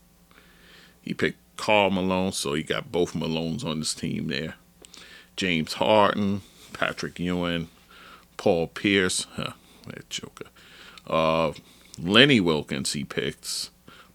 he 1.03 1.13
picked 1.13 1.37
Karl 1.55 1.91
Malone, 1.91 2.31
so 2.31 2.55
he 2.55 2.63
got 2.63 2.91
both 2.91 3.13
Malones 3.13 3.63
on 3.63 3.77
his 3.77 3.93
team 3.93 4.27
there. 4.27 4.55
James 5.35 5.73
Harden, 5.73 6.41
Patrick 6.73 7.19
Ewing, 7.19 7.67
Paul 8.37 8.67
Pierce, 8.67 9.27
huh, 9.35 9.51
that 9.85 10.09
joker. 10.09 10.47
Uh, 11.05 11.53
Lenny 11.99 12.39
Wilkens, 12.39 12.93
he 12.93 13.03
picks, 13.03 13.69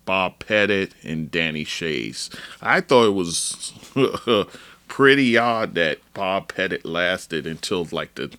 Bob 0.05 0.41
Pettit, 0.41 0.95
and 1.05 1.31
Danny 1.31 1.65
Schayes. 1.65 2.29
I 2.61 2.81
thought 2.81 3.07
it 3.07 3.15
was 3.15 3.73
pretty 4.88 5.38
odd 5.38 5.76
that 5.76 5.99
Bob 6.12 6.49
Pettit 6.49 6.85
lasted 6.85 7.47
until 7.47 7.87
like 7.93 8.17
the 8.17 8.37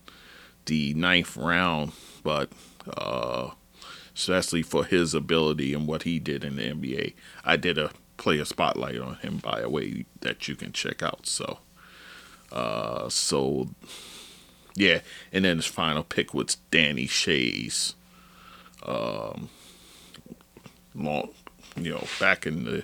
the 0.66 0.94
ninth 0.96 1.38
round, 1.38 1.94
but 2.24 2.52
uh, 2.96 3.52
especially 4.16 4.62
for 4.62 4.84
his 4.86 5.14
ability 5.14 5.74
and 5.74 5.88
what 5.88 6.04
he 6.04 6.20
did 6.20 6.44
in 6.44 6.56
the 6.56 6.72
NBA. 6.72 7.14
I 7.44 7.56
did 7.56 7.78
a 7.78 7.92
play 8.18 8.40
a 8.40 8.46
spotlight 8.46 9.00
on 9.00 9.16
him 9.18 9.38
by 9.38 9.62
a 9.62 9.70
way 9.70 10.06
that 10.22 10.48
you 10.48 10.56
can 10.56 10.72
check 10.72 11.04
out. 11.04 11.28
So, 11.28 11.60
uh, 12.52 13.10
so 13.10 13.70
yeah, 14.76 15.00
and 15.32 15.46
then 15.46 15.58
his 15.58 15.66
final 15.66 16.04
pick 16.04 16.34
was 16.34 16.56
Danny 16.72 17.08
Schayes. 17.08 17.94
Um, 18.84 19.50
long, 20.94 21.30
you 21.76 21.92
know, 21.92 22.04
back 22.20 22.46
in 22.46 22.64
the 22.64 22.84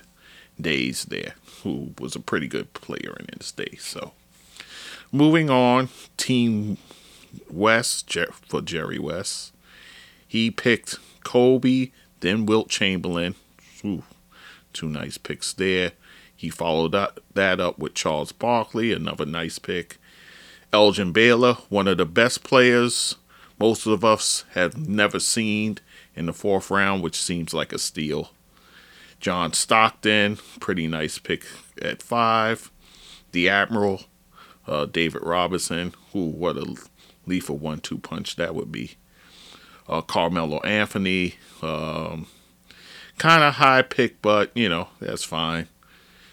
days 0.60 1.04
there, 1.06 1.34
who 1.62 1.94
was 1.98 2.16
a 2.16 2.20
pretty 2.20 2.48
good 2.48 2.72
player 2.74 3.16
in 3.18 3.26
his 3.38 3.52
day. 3.52 3.76
So, 3.78 4.12
moving 5.12 5.50
on, 5.50 5.88
Team 6.16 6.78
West 7.50 8.16
for 8.42 8.60
Jerry 8.60 8.98
West. 8.98 9.53
He 10.34 10.50
picked 10.50 10.98
Kobe, 11.22 11.92
then 12.18 12.44
Wilt 12.44 12.68
Chamberlain. 12.68 13.36
Ooh, 13.84 14.02
two 14.72 14.88
nice 14.88 15.16
picks 15.16 15.52
there. 15.52 15.92
He 16.34 16.50
followed 16.50 16.90
that 16.90 17.60
up 17.60 17.78
with 17.78 17.94
Charles 17.94 18.32
Barkley, 18.32 18.92
another 18.92 19.26
nice 19.26 19.60
pick. 19.60 19.98
Elgin 20.72 21.12
Baylor, 21.12 21.54
one 21.68 21.86
of 21.86 21.98
the 21.98 22.04
best 22.04 22.42
players 22.42 23.14
most 23.60 23.86
of 23.86 24.04
us 24.04 24.44
have 24.54 24.76
never 24.76 25.20
seen 25.20 25.78
in 26.16 26.26
the 26.26 26.32
fourth 26.32 26.68
round, 26.68 27.04
which 27.04 27.14
seems 27.14 27.54
like 27.54 27.72
a 27.72 27.78
steal. 27.78 28.32
John 29.20 29.52
Stockton, 29.52 30.38
pretty 30.58 30.88
nice 30.88 31.20
pick 31.20 31.44
at 31.80 32.02
five. 32.02 32.72
The 33.30 33.48
Admiral, 33.48 34.06
uh, 34.66 34.86
David 34.86 35.22
Robinson, 35.22 35.94
who 36.12 36.26
what 36.26 36.56
a 36.56 36.74
lethal 37.24 37.56
one-two 37.56 37.98
punch 37.98 38.34
that 38.34 38.56
would 38.56 38.72
be. 38.72 38.96
Uh, 39.88 40.00
Carmelo 40.00 40.60
Anthony, 40.60 41.34
um, 41.62 42.26
kind 43.18 43.42
of 43.42 43.54
high 43.54 43.82
pick, 43.82 44.22
but 44.22 44.50
you 44.54 44.68
know 44.68 44.88
that's 45.00 45.24
fine. 45.24 45.68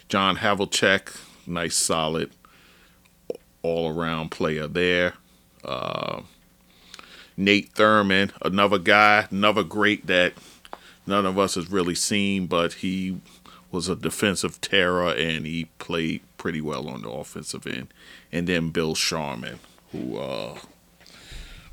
John 0.08 0.38
Havlicek, 0.38 1.18
nice 1.46 1.76
solid 1.76 2.32
all-around 3.64 4.30
player 4.30 4.68
there. 4.68 5.14
Uh, 5.64 6.22
Nate 7.38 7.74
Thurmond, 7.74 8.32
another 8.42 8.80
guy, 8.80 9.28
another 9.32 9.64
great 9.64 10.08
that 10.08 10.34
none 11.06 11.26
of 11.26 11.38
us 11.38 11.56
has 11.56 11.72
really 11.72 11.96
seen, 11.96 12.48
but 12.48 12.74
he 12.74 13.20
was 13.72 13.88
a 13.88 13.96
defensive 13.96 14.60
terror 14.60 15.14
and 15.14 15.46
he 15.46 15.66
played 15.80 16.22
pretty 16.38 16.62
well 16.62 16.90
on 16.90 17.04
the 17.04 17.10
offensive 17.10 17.66
end. 17.66 17.88
And 18.32 18.48
then 18.48 18.70
Bill 18.70 18.96
Sharman, 18.96 19.60
who 19.92 20.18
uh, 20.18 20.60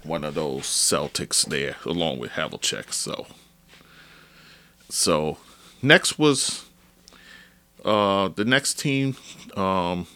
one 0.05 0.25
of 0.25 0.35
those 0.35 0.65
Celtics 0.65 1.45
there, 1.47 1.77
along 1.85 2.19
with 2.19 2.33
Havlicek. 2.33 2.93
So, 2.93 3.27
so 4.89 5.39
next 5.83 6.19
was 6.19 6.67
uh, 7.85 8.29
the 8.29 8.45
next 8.45 8.79
team, 8.79 9.17
um, 9.57 10.07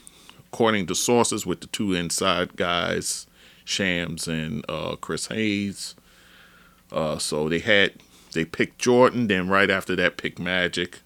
according 0.52 0.86
to 0.86 0.94
sources, 0.94 1.46
with 1.46 1.60
the 1.60 1.66
two 1.66 1.94
inside 1.94 2.56
guys, 2.56 3.26
Shams 3.64 4.28
and 4.28 4.64
uh, 4.68 4.96
Chris 4.96 5.26
Haynes. 5.26 5.94
Uh, 6.90 7.18
so 7.18 7.48
they 7.48 7.60
had 7.60 7.94
they 8.32 8.44
picked 8.44 8.78
Jordan, 8.78 9.26
then 9.26 9.48
right 9.48 9.70
after 9.70 9.96
that 9.96 10.16
picked 10.16 10.38
Magic. 10.38 11.00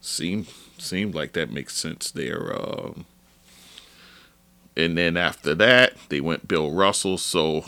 Seemed 0.00 0.48
seemed 0.78 1.14
like 1.14 1.32
that 1.32 1.50
makes 1.50 1.76
sense 1.76 2.10
there. 2.10 2.54
Um, 2.54 3.04
and 4.76 4.96
then 4.96 5.16
after 5.16 5.54
that, 5.56 5.94
they 6.08 6.20
went 6.20 6.46
Bill 6.46 6.70
Russell. 6.70 7.18
So 7.18 7.64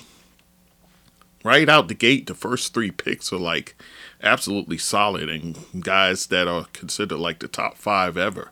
right 1.45 1.69
out 1.69 1.89
the 1.89 1.95
gate, 1.95 2.27
the 2.27 2.35
first 2.35 2.75
three 2.75 2.91
picks 2.91 3.33
are 3.33 3.39
like 3.39 3.75
absolutely 4.23 4.79
solid 4.79 5.29
and 5.29 5.59
guys 5.81 6.27
that 6.27 6.47
are 6.47 6.67
considered 6.73 7.19
like 7.19 7.39
the 7.41 7.49
top 7.49 7.77
five 7.77 8.17
ever. 8.17 8.51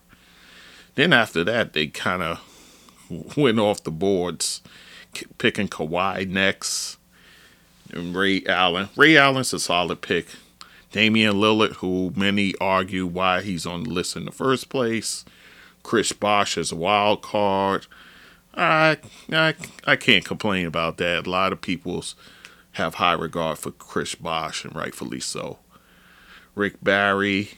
Then 0.95 1.13
after 1.13 1.45
that, 1.45 1.75
they 1.75 1.87
kind 1.87 2.23
of 2.23 3.37
went 3.37 3.59
off 3.59 3.85
the 3.85 3.91
boards, 3.91 4.63
picking 5.39 5.69
Kawhi 5.69 6.29
next 6.29 6.99
and 7.93 8.15
Ray 8.15 8.45
Allen. 8.47 8.89
Ray 8.97 9.17
Allen's 9.17 9.53
a 9.53 9.59
solid 9.59 10.01
pick. 10.01 10.27
Damian 10.91 11.35
Lillard, 11.35 11.75
who 11.75 12.13
many 12.17 12.55
argue 12.61 13.07
why 13.07 13.43
he's 13.43 13.67
on 13.67 13.85
the 13.85 13.91
list 13.91 14.17
in 14.17 14.25
the 14.25 14.33
first 14.33 14.69
place. 14.69 15.25
Chris 15.83 16.13
Bosh 16.13 16.59
as 16.59 16.73
a 16.73 16.77
wild 16.77 17.23
card. 17.23 17.87
I, 18.55 18.99
I, 19.31 19.55
I 19.87 19.97
can't 19.97 20.25
complain 20.25 20.67
about 20.67 20.97
that. 20.99 21.27
A 21.27 21.31
lot 21.31 21.53
of 21.53 21.61
people 21.61 22.05
have 22.79 22.95
high 22.95 23.13
regard 23.13 23.59
for 23.59 23.71
Chris 23.73 24.15
Bosh, 24.15 24.65
and 24.65 24.75
rightfully 24.75 25.21
so. 25.21 25.59
Rick 26.55 26.83
Barry, 26.83 27.51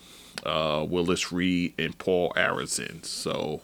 uh, 0.44 0.84
Willis 0.88 1.30
Reed, 1.30 1.74
and 1.78 1.96
Paul 1.96 2.32
Arizin. 2.36 3.04
So 3.04 3.62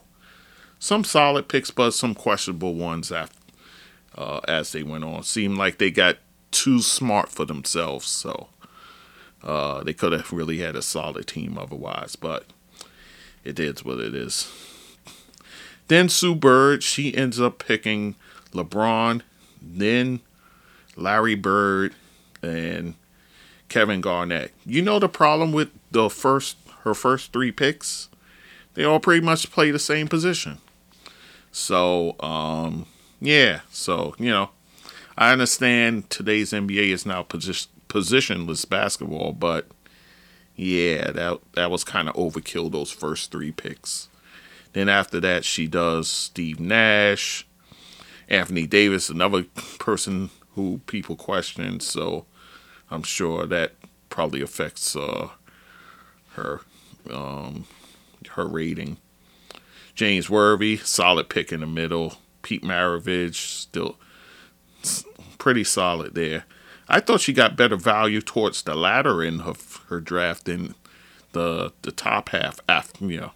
some 0.78 1.02
solid 1.02 1.48
picks, 1.48 1.70
but 1.70 1.90
some 1.92 2.14
questionable 2.14 2.74
ones 2.74 3.10
after, 3.10 3.38
uh, 4.16 4.40
as 4.46 4.72
they 4.72 4.82
went 4.82 5.04
on. 5.04 5.22
Seemed 5.22 5.56
like 5.56 5.78
they 5.78 5.90
got 5.90 6.18
too 6.50 6.80
smart 6.80 7.30
for 7.30 7.44
themselves. 7.44 8.06
So 8.06 8.48
uh, 9.42 9.82
they 9.82 9.92
could 9.92 10.12
have 10.12 10.32
really 10.32 10.58
had 10.58 10.76
a 10.76 10.82
solid 10.82 11.26
team 11.26 11.58
otherwise, 11.58 12.16
but 12.16 12.44
it 13.44 13.58
is 13.58 13.84
what 13.84 13.98
it 13.98 14.14
is. 14.14 14.52
Then 15.88 16.08
Sue 16.08 16.34
Bird, 16.34 16.82
she 16.82 17.14
ends 17.14 17.40
up 17.40 17.64
picking 17.64 18.16
LeBron, 18.52 19.22
then 19.62 20.20
Larry 20.96 21.34
Bird, 21.34 21.94
and 22.42 22.94
Kevin 23.68 24.00
Garnett. 24.00 24.52
You 24.64 24.82
know 24.82 24.98
the 24.98 25.08
problem 25.08 25.52
with 25.52 25.70
the 25.90 26.08
first 26.08 26.56
her 26.80 26.94
first 26.94 27.32
three 27.32 27.52
picks? 27.52 28.08
They 28.74 28.84
all 28.84 29.00
pretty 29.00 29.24
much 29.24 29.50
play 29.50 29.70
the 29.70 29.78
same 29.78 30.08
position. 30.08 30.58
So, 31.50 32.14
um, 32.20 32.86
yeah, 33.20 33.60
so 33.70 34.14
you 34.18 34.30
know, 34.30 34.50
I 35.16 35.32
understand 35.32 36.10
today's 36.10 36.52
NBA 36.52 36.90
is 36.90 37.06
now 37.06 37.22
position, 37.22 37.70
positionless 37.88 38.68
basketball, 38.68 39.32
but 39.32 39.66
yeah, 40.54 41.10
that 41.10 41.40
that 41.54 41.70
was 41.70 41.84
kind 41.84 42.08
of 42.08 42.14
overkill. 42.14 42.70
Those 42.70 42.90
first 42.90 43.30
three 43.30 43.52
picks. 43.52 44.08
Then 44.72 44.88
after 44.90 45.20
that, 45.20 45.44
she 45.44 45.66
does 45.66 46.08
Steve 46.08 46.60
Nash, 46.60 47.46
Anthony 48.28 48.66
Davis, 48.66 49.08
another 49.08 49.44
person 49.78 50.28
who 50.56 50.80
people 50.86 51.14
question. 51.14 51.78
So 51.78 52.26
I'm 52.90 53.04
sure 53.04 53.46
that 53.46 53.74
probably 54.10 54.42
affects 54.42 54.96
uh, 54.96 55.28
her 56.32 56.60
um, 57.10 57.66
her 58.30 58.46
rating. 58.46 58.96
James 59.94 60.28
Worthy, 60.28 60.76
solid 60.78 61.28
pick 61.28 61.52
in 61.52 61.60
the 61.60 61.66
middle. 61.66 62.16
Pete 62.42 62.62
Maravich, 62.62 63.34
still 63.34 63.96
pretty 65.38 65.64
solid 65.64 66.14
there. 66.14 66.44
I 66.88 67.00
thought 67.00 67.20
she 67.20 67.32
got 67.32 67.56
better 67.56 67.76
value 67.76 68.20
towards 68.20 68.62
the 68.62 68.74
latter 68.74 69.22
end 69.22 69.42
of 69.42 69.84
her 69.88 70.00
draft 70.00 70.46
than 70.46 70.74
the 71.32 71.72
the 71.82 71.92
top 71.92 72.30
half 72.30 72.60
after 72.68 73.04
you 73.04 73.20
know. 73.20 73.32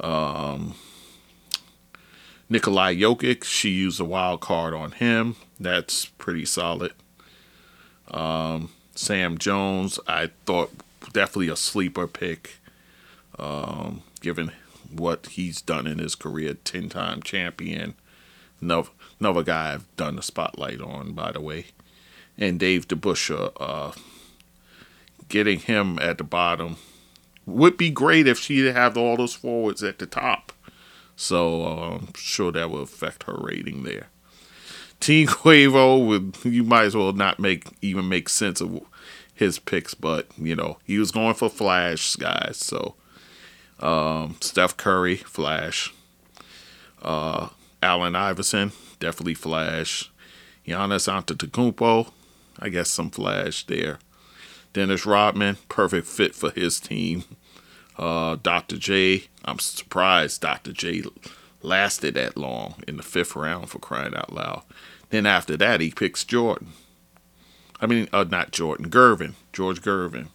Um, 0.00 0.74
Nikolai 2.48 2.94
Jokic, 2.94 3.44
she 3.44 3.70
used 3.70 4.00
a 4.00 4.04
wild 4.04 4.40
card 4.40 4.72
on 4.72 4.92
him. 4.92 5.36
That's 5.60 6.06
pretty 6.06 6.44
solid. 6.44 6.92
Um, 8.10 8.70
Sam 8.94 9.38
Jones, 9.38 9.98
I 10.06 10.30
thought 10.46 10.72
definitely 11.12 11.48
a 11.48 11.56
sleeper 11.56 12.06
pick, 12.06 12.56
um, 13.38 14.02
given 14.20 14.52
what 14.90 15.26
he's 15.26 15.60
done 15.60 15.86
in 15.86 15.98
his 15.98 16.14
career, 16.14 16.54
ten 16.64 16.88
time 16.88 17.22
champion. 17.22 17.94
Another, 18.60 18.88
another 19.20 19.42
guy 19.42 19.74
I've 19.74 19.96
done 19.96 20.16
the 20.16 20.22
spotlight 20.22 20.80
on, 20.80 21.12
by 21.12 21.32
the 21.32 21.40
way. 21.40 21.66
And 22.36 22.58
Dave 22.58 22.88
DeBusschere, 22.88 23.52
uh, 23.60 23.92
getting 25.28 25.60
him 25.60 25.98
at 25.98 26.18
the 26.18 26.24
bottom 26.24 26.76
would 27.46 27.76
be 27.76 27.90
great 27.90 28.26
if 28.26 28.38
she'd 28.38 28.66
have 28.66 28.96
all 28.96 29.16
those 29.16 29.34
forwards 29.34 29.82
at 29.82 29.98
the 29.98 30.06
top. 30.06 30.52
So 31.16 31.64
uh, 31.64 31.96
I'm 31.96 32.12
sure 32.14 32.52
that 32.52 32.70
will 32.70 32.82
affect 32.82 33.24
her 33.24 33.36
rating 33.38 33.82
there. 33.82 34.08
Team 35.00 35.26
Quavo 35.28 36.06
would 36.06 36.36
you 36.44 36.64
might 36.64 36.84
as 36.84 36.96
well 36.96 37.12
not 37.12 37.38
make 37.38 37.66
even 37.80 38.08
make 38.08 38.28
sense 38.28 38.60
of 38.60 38.80
his 39.34 39.58
picks, 39.58 39.94
but 39.94 40.26
you 40.36 40.56
know 40.56 40.78
he 40.84 40.98
was 40.98 41.10
going 41.10 41.34
for 41.34 41.48
Flash 41.48 42.16
guys. 42.16 42.56
So 42.56 42.94
um, 43.80 44.36
Steph 44.40 44.76
Curry, 44.76 45.16
Flash. 45.16 45.92
Uh, 47.00 47.48
Allen 47.82 48.16
Iverson, 48.16 48.72
definitely 48.98 49.34
Flash. 49.34 50.10
Giannis 50.66 51.08
Antetokounmpo, 51.08 52.10
I 52.58 52.68
guess 52.68 52.90
some 52.90 53.10
Flash 53.10 53.64
there. 53.66 53.98
Dennis 54.72 55.06
Rodman, 55.06 55.56
perfect 55.68 56.06
fit 56.06 56.34
for 56.34 56.50
his 56.50 56.78
team. 56.78 57.24
Uh, 57.96 58.36
Dr. 58.42 58.76
J, 58.76 59.24
I'm 59.44 59.58
surprised 59.58 60.40
Dr. 60.40 60.72
J 60.72 61.02
lasted 61.62 62.14
that 62.14 62.36
long 62.36 62.76
in 62.86 62.96
the 62.96 63.02
fifth 63.02 63.34
round 63.36 63.70
for 63.70 63.78
crying 63.78 64.14
out 64.14 64.32
loud. 64.32 64.62
Then 65.10 65.26
after 65.26 65.56
that, 65.56 65.80
he 65.80 65.90
picks 65.90 66.24
Jordan. 66.24 66.68
I 67.80 67.86
mean, 67.86 68.08
uh, 68.12 68.24
not 68.28 68.50
Jordan, 68.50 68.90
Gervin, 68.90 69.34
George 69.52 69.82
Gervin. 69.82 70.28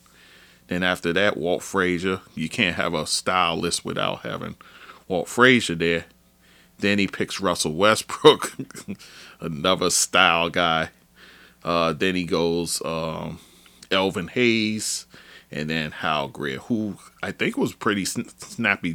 Then 0.67 0.83
after 0.83 1.13
that, 1.13 1.37
Walt 1.37 1.61
Frazier. 1.61 2.21
You 2.35 2.49
can't 2.49 2.75
have 2.75 2.93
a 2.93 3.05
style 3.05 3.57
list 3.57 3.83
without 3.83 4.21
having 4.21 4.55
Walt 5.07 5.27
Frazier 5.27 5.75
there. 5.75 6.05
Then 6.79 6.99
he 6.99 7.07
picks 7.07 7.39
Russell 7.39 7.73
Westbrook, 7.73 8.53
another 9.39 9.89
style 9.89 10.49
guy. 10.49 10.89
Uh, 11.63 11.93
then 11.93 12.15
he 12.15 12.23
goes 12.23 12.81
um, 12.83 13.39
Elvin 13.91 14.29
Hayes, 14.29 15.05
and 15.51 15.69
then 15.69 15.91
Hal 15.91 16.27
Greer, 16.27 16.57
who 16.59 16.97
I 17.21 17.31
think 17.31 17.57
was 17.57 17.73
pretty 17.73 18.05
snappy 18.05 18.93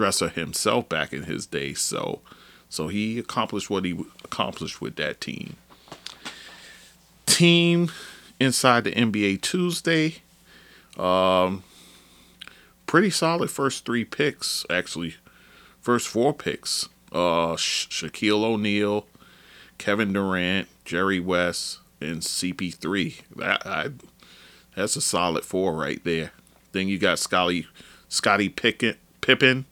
dresser 0.00 0.30
himself 0.30 0.88
back 0.88 1.12
in 1.12 1.24
his 1.24 1.44
day. 1.44 1.74
So, 1.74 2.20
so 2.70 2.88
he 2.88 3.18
accomplished 3.18 3.68
what 3.68 3.84
he 3.84 4.02
accomplished 4.24 4.80
with 4.80 4.96
that 4.96 5.20
team. 5.20 5.56
Team 7.26 7.92
inside 8.40 8.84
the 8.84 8.92
NBA 8.92 9.42
Tuesday, 9.42 10.22
um, 10.98 11.64
pretty 12.86 13.10
solid 13.10 13.50
first 13.50 13.84
three 13.84 14.06
picks 14.06 14.64
actually, 14.70 15.16
first 15.82 16.08
four 16.08 16.32
picks. 16.32 16.88
Uh, 17.12 17.56
Sha- 17.56 18.06
Shaquille 18.08 18.42
O'Neal, 18.42 19.04
Kevin 19.76 20.14
Durant, 20.14 20.66
Jerry 20.86 21.20
West, 21.20 21.80
and 22.00 22.22
CP3. 22.22 23.20
That 23.36 23.66
I, 23.66 23.88
that's 24.74 24.96
a 24.96 25.02
solid 25.02 25.44
four 25.44 25.74
right 25.74 26.02
there. 26.04 26.32
Then 26.72 26.88
you 26.88 26.98
got 26.98 27.18
Scotty 27.18 27.66
Scotty 28.08 28.48
Pickett, 28.48 28.96
Pippen, 29.20 29.66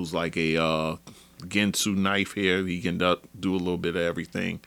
who's 0.00 0.14
like 0.14 0.36
a 0.36 0.56
uh, 0.56 0.96
Ginsu 1.42 1.94
knife 1.94 2.32
here. 2.32 2.66
He 2.66 2.80
can 2.80 2.98
do, 2.98 3.16
a 3.44 3.56
little 3.56 3.76
bit 3.76 3.96
of 3.96 4.02
everything. 4.02 4.60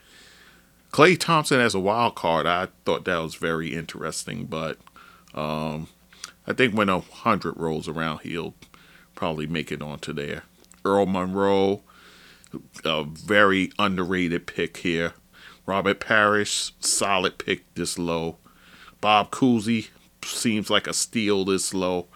Klay 0.92 1.18
Thompson 1.18 1.60
as 1.60 1.74
a 1.74 1.80
wild 1.80 2.14
card, 2.14 2.46
I 2.46 2.68
thought 2.84 3.04
that 3.04 3.18
was 3.18 3.34
very 3.34 3.74
interesting, 3.74 4.46
but 4.46 4.78
um, 5.34 5.88
I 6.46 6.52
think 6.52 6.74
when 6.74 6.88
a 6.88 7.00
hundred 7.00 7.56
rolls 7.56 7.88
around, 7.88 8.20
he'll 8.20 8.54
probably 9.16 9.48
make 9.48 9.72
it 9.72 9.82
onto 9.82 10.12
there. 10.12 10.44
Earl 10.84 11.06
Monroe, 11.06 11.82
a 12.84 13.04
very 13.04 13.72
underrated 13.76 14.46
pick 14.46 14.76
here. 14.78 15.14
Robert 15.66 15.98
Parish, 15.98 16.72
solid 16.78 17.38
pick 17.38 17.74
this 17.74 17.98
low. 17.98 18.36
Bob 19.00 19.32
Cousy 19.32 19.88
seems 20.22 20.70
like 20.70 20.86
a 20.86 20.94
steal 20.94 21.44
this 21.44 21.74
low. 21.74 22.06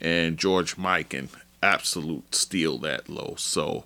And 0.00 0.36
George 0.38 0.76
Mikan, 0.76 1.28
absolute 1.66 2.34
steal 2.34 2.78
that 2.78 3.08
low. 3.08 3.34
So 3.36 3.84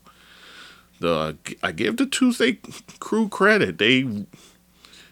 the 1.00 1.36
I 1.62 1.72
give 1.72 1.96
the 1.96 2.06
Tuesday 2.06 2.58
crew 2.98 3.28
credit. 3.28 3.78
They 3.78 4.26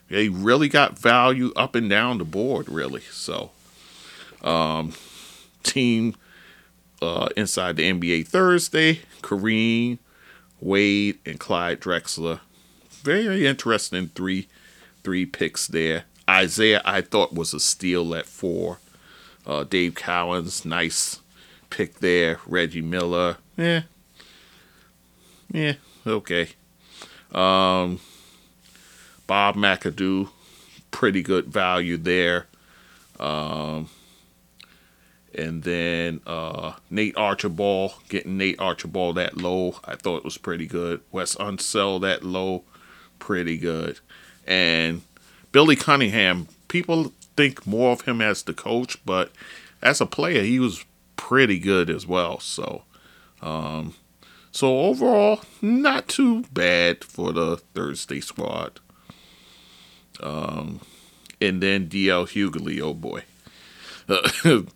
they 0.08 0.28
really 0.28 0.68
got 0.68 0.98
value 0.98 1.52
up 1.56 1.74
and 1.74 1.88
down 1.88 2.18
the 2.18 2.24
board, 2.24 2.68
really. 2.68 3.02
So 3.10 3.50
um 4.42 4.92
team 5.62 6.14
uh, 7.00 7.28
inside 7.36 7.76
the 7.76 7.92
NBA 7.92 8.26
Thursday, 8.26 9.00
Kareem, 9.22 9.98
Wade, 10.60 11.18
and 11.24 11.38
Clyde 11.38 11.80
Drexler 11.80 12.40
very 13.02 13.46
interesting 13.46 14.08
three 14.08 14.48
three 15.02 15.24
picks 15.24 15.66
there. 15.66 16.04
Isiah 16.28 16.82
I 16.84 17.00
thought 17.00 17.32
was 17.32 17.54
a 17.54 17.60
steal 17.60 18.14
at 18.14 18.26
four. 18.26 18.78
Uh, 19.46 19.64
Dave 19.64 19.94
Cowens, 19.94 20.66
nice 20.66 21.20
pick 21.70 22.00
there. 22.00 22.38
Reggie 22.46 22.82
Miller, 22.82 23.38
yeah, 23.56 23.82
yeah, 25.52 25.74
okay. 26.06 26.50
Um, 27.32 28.00
Bob 29.26 29.56
McAdoo, 29.56 30.30
pretty 30.90 31.22
good 31.22 31.46
value 31.46 31.96
there. 31.96 32.46
Um, 33.20 33.90
and 35.34 35.62
then 35.62 36.20
uh, 36.26 36.72
Nate 36.90 37.16
Archibald, 37.16 37.92
getting 38.08 38.38
Nate 38.38 38.58
Archibald 38.58 39.16
that 39.16 39.36
low, 39.36 39.76
I 39.84 39.94
thought 39.94 40.24
was 40.24 40.38
pretty 40.38 40.66
good. 40.66 41.00
Wes 41.12 41.34
Unseld 41.36 42.00
that 42.02 42.24
low, 42.24 42.64
pretty 43.18 43.58
good. 43.58 44.00
And 44.46 45.02
Billy 45.52 45.76
Cunningham, 45.76 46.48
people 46.68 47.12
think 47.36 47.66
more 47.66 47.92
of 47.92 48.02
him 48.02 48.20
as 48.20 48.42
the 48.42 48.54
coach, 48.54 49.04
but 49.04 49.30
as 49.82 50.00
a 50.00 50.06
player, 50.06 50.42
he 50.42 50.58
was 50.58 50.84
pretty 51.18 51.58
good 51.58 51.90
as 51.90 52.06
well. 52.06 52.40
So, 52.40 52.84
um, 53.42 53.94
so 54.50 54.78
overall, 54.80 55.40
not 55.60 56.08
too 56.08 56.44
bad 56.52 57.04
for 57.04 57.32
the 57.32 57.58
Thursday 57.74 58.20
squad. 58.20 58.80
Um, 60.20 60.80
and 61.40 61.62
then 61.62 61.88
DL 61.88 62.26
Hughley, 62.26 62.80
oh 62.80 62.94
boy. 62.94 63.24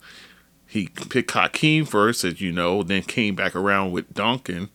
he 0.67 0.87
picked 0.87 1.31
Hakeem 1.31 1.85
first, 1.85 2.23
as 2.23 2.39
you 2.39 2.51
know, 2.51 2.83
then 2.83 3.01
came 3.01 3.33
back 3.33 3.55
around 3.55 3.91
with 3.91 4.13
Duncan. 4.13 4.69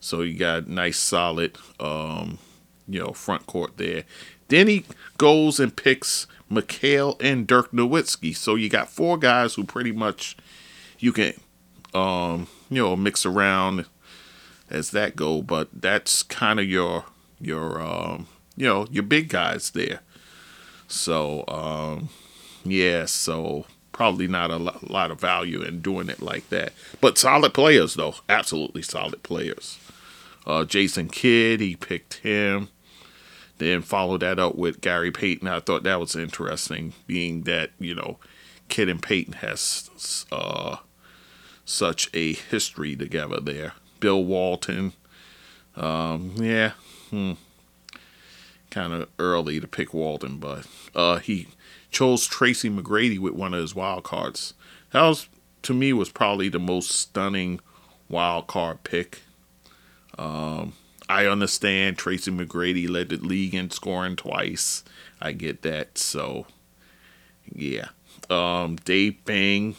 So 0.00 0.22
you 0.22 0.38
got 0.38 0.66
nice, 0.66 0.98
solid 0.98 1.58
um, 1.78 2.38
you 2.86 3.00
know, 3.00 3.12
front 3.12 3.46
court 3.46 3.76
there. 3.76 4.04
Then 4.48 4.66
he 4.68 4.86
goes 5.18 5.60
and 5.60 5.76
picks 5.76 6.26
McHale 6.50 7.20
and 7.22 7.46
Dirk 7.46 7.70
Nowitzki. 7.72 8.34
So 8.34 8.54
you 8.54 8.68
got 8.68 8.88
four 8.88 9.18
guys 9.18 9.54
who 9.54 9.64
pretty 9.64 9.92
much 9.92 10.36
you 10.98 11.12
can, 11.12 11.34
um, 11.94 12.48
you 12.70 12.82
know, 12.82 12.96
mix 12.96 13.24
around 13.24 13.86
as 14.70 14.90
that 14.90 15.16
go. 15.16 15.42
But 15.42 15.68
that's 15.72 16.22
kind 16.22 16.60
of 16.60 16.66
your 16.66 17.04
your 17.40 17.80
um, 17.80 18.26
you 18.56 18.66
know 18.66 18.86
your 18.90 19.04
big 19.04 19.28
guys 19.28 19.70
there. 19.70 20.00
So 20.86 21.44
um, 21.48 22.08
yeah, 22.64 23.06
so 23.06 23.66
probably 23.92 24.28
not 24.28 24.50
a 24.50 24.56
lot 24.56 25.10
of 25.10 25.20
value 25.20 25.62
in 25.62 25.80
doing 25.80 26.08
it 26.08 26.22
like 26.22 26.48
that. 26.50 26.72
But 27.00 27.18
solid 27.18 27.54
players 27.54 27.94
though, 27.94 28.14
absolutely 28.28 28.82
solid 28.82 29.22
players. 29.22 29.78
Uh, 30.46 30.64
Jason 30.64 31.08
Kidd, 31.08 31.60
he 31.60 31.76
picked 31.76 32.14
him. 32.14 32.68
Then 33.58 33.82
follow 33.82 34.16
that 34.18 34.38
up 34.38 34.54
with 34.54 34.80
Gary 34.80 35.10
Payton. 35.10 35.48
I 35.48 35.58
thought 35.58 35.82
that 35.82 35.98
was 35.98 36.14
interesting, 36.14 36.92
being 37.08 37.42
that 37.42 37.70
you 37.80 37.94
know, 37.94 38.18
Kidd 38.68 38.88
and 38.88 39.02
Payton 39.02 39.34
has 39.34 40.26
uh, 40.30 40.76
such 41.68 42.08
a 42.14 42.32
history 42.32 42.96
together 42.96 43.40
there. 43.40 43.74
Bill 44.00 44.24
Walton, 44.24 44.94
um, 45.76 46.32
yeah, 46.36 46.72
hmm. 47.10 47.32
kind 48.70 48.92
of 48.94 49.08
early 49.18 49.60
to 49.60 49.68
pick 49.68 49.92
Walton, 49.92 50.38
but 50.38 50.66
uh, 50.94 51.18
he 51.18 51.48
chose 51.90 52.26
Tracy 52.26 52.70
McGrady 52.70 53.18
with 53.18 53.34
one 53.34 53.52
of 53.52 53.60
his 53.60 53.74
wild 53.74 54.04
cards. 54.04 54.54
That 54.92 55.02
was 55.02 55.28
to 55.62 55.74
me 55.74 55.92
was 55.92 56.08
probably 56.08 56.48
the 56.48 56.58
most 56.58 56.90
stunning 56.90 57.60
wild 58.08 58.46
card 58.46 58.82
pick. 58.84 59.22
Um, 60.16 60.72
I 61.08 61.26
understand 61.26 61.98
Tracy 61.98 62.30
McGrady 62.30 62.88
led 62.88 63.10
the 63.10 63.16
league 63.16 63.54
in 63.54 63.70
scoring 63.70 64.16
twice. 64.16 64.84
I 65.20 65.32
get 65.32 65.62
that. 65.62 65.98
So, 65.98 66.46
yeah. 67.52 67.88
Um, 68.30 68.76
Dave 68.76 69.24
Bing. 69.24 69.76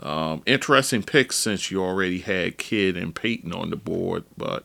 Um, 0.00 0.42
interesting 0.46 1.02
picks 1.02 1.36
since 1.36 1.70
you 1.70 1.82
already 1.82 2.18
had 2.18 2.58
Kidd 2.58 2.96
and 2.96 3.14
Payton 3.14 3.52
on 3.52 3.70
the 3.70 3.76
board, 3.76 4.24
but 4.36 4.64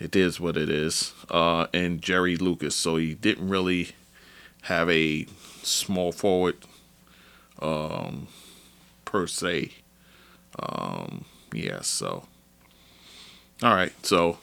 it 0.00 0.16
is 0.16 0.40
what 0.40 0.56
it 0.56 0.68
is. 0.68 1.12
Uh, 1.30 1.66
and 1.72 2.02
Jerry 2.02 2.36
Lucas. 2.36 2.74
So 2.74 2.96
he 2.96 3.14
didn't 3.14 3.48
really 3.48 3.90
have 4.62 4.90
a 4.90 5.26
small 5.62 6.12
forward 6.12 6.56
um, 7.60 8.28
per 9.04 9.26
se. 9.26 9.72
Um, 10.58 11.24
yeah, 11.52 11.80
so 11.80 12.26
all 13.62 13.74
right, 13.74 13.92
so 14.04 14.38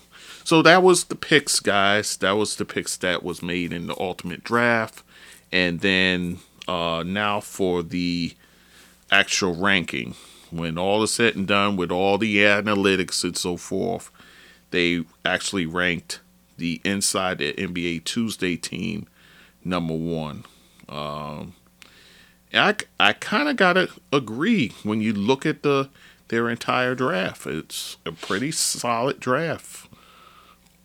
so 0.45 0.61
that 0.61 0.81
was 0.81 1.05
the 1.05 1.15
picks, 1.15 1.59
guys. 1.59 2.15
That 2.17 2.31
was 2.31 2.55
the 2.55 2.65
picks 2.65 2.95
that 2.97 3.21
was 3.21 3.43
made 3.43 3.73
in 3.73 3.87
the 3.87 3.99
ultimate 3.99 4.43
draft, 4.43 5.03
and 5.51 5.81
then 5.81 6.39
uh, 6.67 7.03
now 7.05 7.41
for 7.41 7.83
the 7.83 8.33
actual 9.11 9.55
ranking. 9.55 10.15
When 10.51 10.77
all 10.77 11.03
is 11.03 11.11
said 11.11 11.35
and 11.35 11.47
done, 11.47 11.75
with 11.75 11.91
all 11.91 12.17
the 12.17 12.37
analytics 12.37 13.23
and 13.23 13.37
so 13.37 13.55
forth, 13.55 14.09
they 14.71 15.03
actually 15.23 15.65
ranked 15.65 16.21
the 16.57 16.81
Inside 16.83 17.37
the 17.37 17.53
NBA 17.53 18.03
Tuesday 18.03 18.57
team 18.57 19.07
number 19.63 19.93
one. 19.93 20.45
Um, 20.87 21.53
I 22.53 22.75
I 22.99 23.13
kind 23.13 23.47
of 23.47 23.55
gotta 23.55 23.89
agree 24.11 24.73
when 24.83 25.01
you 25.01 25.13
look 25.13 25.45
at 25.45 25.63
the 25.63 25.89
their 26.29 26.49
entire 26.49 26.95
draft. 26.95 27.45
It's 27.45 27.97
a 28.05 28.11
pretty 28.11 28.51
solid 28.51 29.19
draft, 29.19 29.87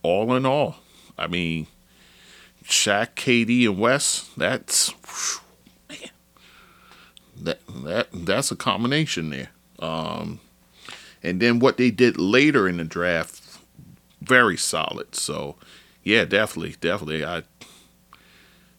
all 0.02 0.34
in 0.34 0.44
all. 0.44 0.76
I 1.18 1.26
mean, 1.26 1.66
Shaq, 2.64 3.14
KD, 3.14 3.66
and 3.66 3.78
Wes. 3.78 4.30
That's 4.36 4.92
that's 8.24 8.50
a 8.50 8.56
combination 8.56 9.30
there. 9.30 9.50
Um, 9.78 10.40
and 11.22 11.40
then 11.40 11.58
what 11.58 11.76
they 11.76 11.90
did 11.90 12.18
later 12.18 12.68
in 12.68 12.76
the 12.76 12.84
draft, 12.84 13.40
very 14.20 14.56
solid. 14.56 15.14
So, 15.14 15.56
yeah, 16.02 16.24
definitely, 16.24 16.76
definitely. 16.80 17.24
I, 17.24 17.42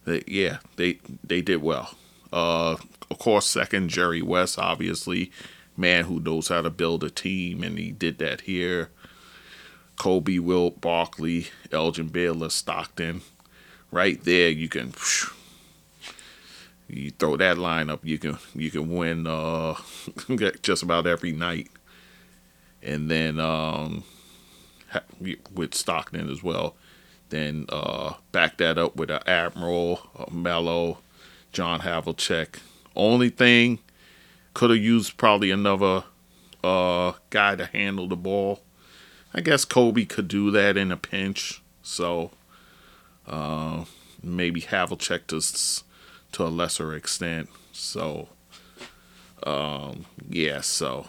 they, 0.04 0.22
yeah, 0.26 0.58
they 0.76 1.00
they 1.24 1.42
did 1.42 1.62
well. 1.62 1.94
Uh, 2.32 2.76
of 3.10 3.18
course, 3.18 3.46
second 3.46 3.88
Jerry 3.88 4.22
West, 4.22 4.58
obviously 4.58 5.32
man 5.76 6.04
who 6.04 6.20
knows 6.20 6.48
how 6.48 6.62
to 6.62 6.70
build 6.70 7.04
a 7.04 7.10
team, 7.10 7.62
and 7.62 7.78
he 7.78 7.90
did 7.90 8.18
that 8.18 8.42
here. 8.42 8.90
Kobe, 9.96 10.38
Wilt, 10.38 10.80
Barkley, 10.80 11.48
Elgin 11.72 12.08
Baylor, 12.08 12.50
Stockton. 12.50 13.22
Right 13.90 14.22
there, 14.24 14.50
you 14.50 14.68
can. 14.68 14.92
You 16.88 17.10
throw 17.10 17.36
that 17.36 17.58
line 17.58 17.90
up, 17.90 18.04
you 18.04 18.18
can 18.18 18.38
you 18.54 18.70
can 18.70 18.94
win 18.94 19.26
uh, 19.26 19.74
just 20.62 20.82
about 20.82 21.06
every 21.06 21.32
night. 21.32 21.68
And 22.82 23.10
then 23.10 23.40
um, 23.40 24.04
with 25.52 25.74
Stockton 25.74 26.30
as 26.30 26.42
well, 26.42 26.76
then 27.30 27.66
uh, 27.68 28.14
back 28.32 28.58
that 28.58 28.78
up 28.78 28.96
with 28.96 29.10
an 29.10 29.20
Admiral, 29.26 30.00
a 30.14 30.30
Melo, 30.30 30.98
John 31.52 31.80
Havlicek. 31.80 32.60
Only 32.94 33.30
thing 33.30 33.80
could 34.54 34.70
have 34.70 34.78
used 34.78 35.16
probably 35.16 35.50
another 35.50 36.04
uh, 36.62 37.12
guy 37.30 37.56
to 37.56 37.66
handle 37.66 38.08
the 38.08 38.16
ball. 38.16 38.60
I 39.34 39.40
guess 39.40 39.64
Kobe 39.64 40.04
could 40.04 40.28
do 40.28 40.50
that 40.52 40.76
in 40.76 40.90
a 40.92 40.96
pinch. 40.96 41.60
So 41.82 42.30
uh, 43.26 43.84
maybe 44.22 44.62
Havlicek 44.62 45.26
to 45.26 45.40
to 46.32 46.44
a 46.44 46.48
lesser 46.48 46.94
extent. 46.94 47.48
So 47.72 48.28
um, 49.44 50.06
yeah. 50.28 50.60
So, 50.60 51.06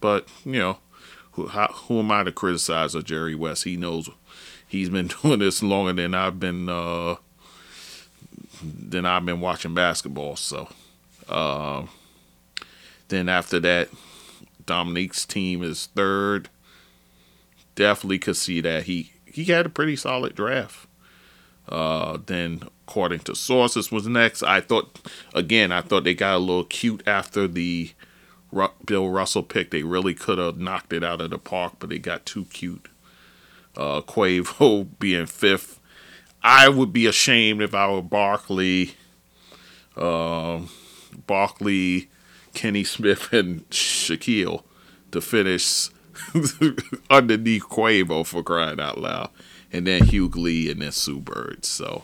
but 0.00 0.28
you 0.44 0.58
know, 0.58 0.78
who 1.32 1.48
how, 1.48 1.66
who 1.66 1.98
am 2.00 2.10
I 2.10 2.24
to 2.24 2.32
criticize 2.32 2.94
of 2.94 3.04
Jerry 3.04 3.34
West? 3.34 3.64
He 3.64 3.76
knows 3.76 4.08
he's 4.66 4.88
been 4.88 5.10
doing 5.22 5.40
this 5.40 5.62
longer 5.62 5.92
than 5.92 6.14
I've 6.14 6.40
been 6.40 6.68
uh, 6.68 7.16
than 8.62 9.06
I've 9.06 9.26
been 9.26 9.40
watching 9.40 9.74
basketball. 9.74 10.36
So 10.36 10.68
uh, 11.28 11.86
then 13.08 13.28
after 13.28 13.60
that, 13.60 13.88
Dominique's 14.66 15.24
team 15.24 15.62
is 15.62 15.86
third. 15.94 16.48
Definitely 17.74 18.18
could 18.18 18.36
see 18.36 18.60
that 18.60 18.84
he 18.84 19.12
he 19.26 19.44
had 19.44 19.66
a 19.66 19.70
pretty 19.70 19.96
solid 19.96 20.34
draft. 20.34 20.86
Uh, 21.68 22.18
then, 22.26 22.64
according 22.90 23.20
to 23.20 23.36
sources, 23.36 23.92
was 23.92 24.08
next. 24.08 24.42
I 24.42 24.60
thought 24.60 24.98
again, 25.32 25.70
I 25.70 25.80
thought 25.80 26.02
they 26.02 26.14
got 26.14 26.34
a 26.34 26.38
little 26.38 26.64
cute 26.64 27.06
after 27.06 27.46
the 27.46 27.92
Ru- 28.50 28.66
Bill 28.84 29.08
Russell 29.08 29.44
pick. 29.44 29.70
They 29.70 29.84
really 29.84 30.12
could 30.12 30.38
have 30.38 30.58
knocked 30.58 30.92
it 30.92 31.04
out 31.04 31.20
of 31.20 31.30
the 31.30 31.38
park, 31.38 31.74
but 31.78 31.88
they 31.88 32.00
got 32.00 32.26
too 32.26 32.46
cute. 32.46 32.88
Uh, 33.76 34.00
Quavo 34.00 34.88
being 34.98 35.26
fifth. 35.26 35.78
I 36.42 36.68
would 36.68 36.92
be 36.92 37.06
ashamed 37.06 37.62
if 37.62 37.74
I 37.74 37.88
were 37.92 38.02
Barkley, 38.02 38.94
uh, 39.96 40.62
Barkley, 41.28 42.10
Kenny 42.54 42.82
Smith, 42.82 43.28
and 43.32 43.68
Shaquille 43.70 44.64
to 45.12 45.20
finish 45.20 45.90
underneath 47.10 47.68
Quavo 47.68 48.26
for 48.26 48.42
crying 48.42 48.80
out 48.80 48.98
loud, 48.98 49.30
and 49.72 49.86
then 49.86 50.02
Hughley 50.02 50.68
and 50.68 50.82
then 50.82 50.90
Sue 50.90 51.20
Bird. 51.20 51.64
So, 51.64 52.02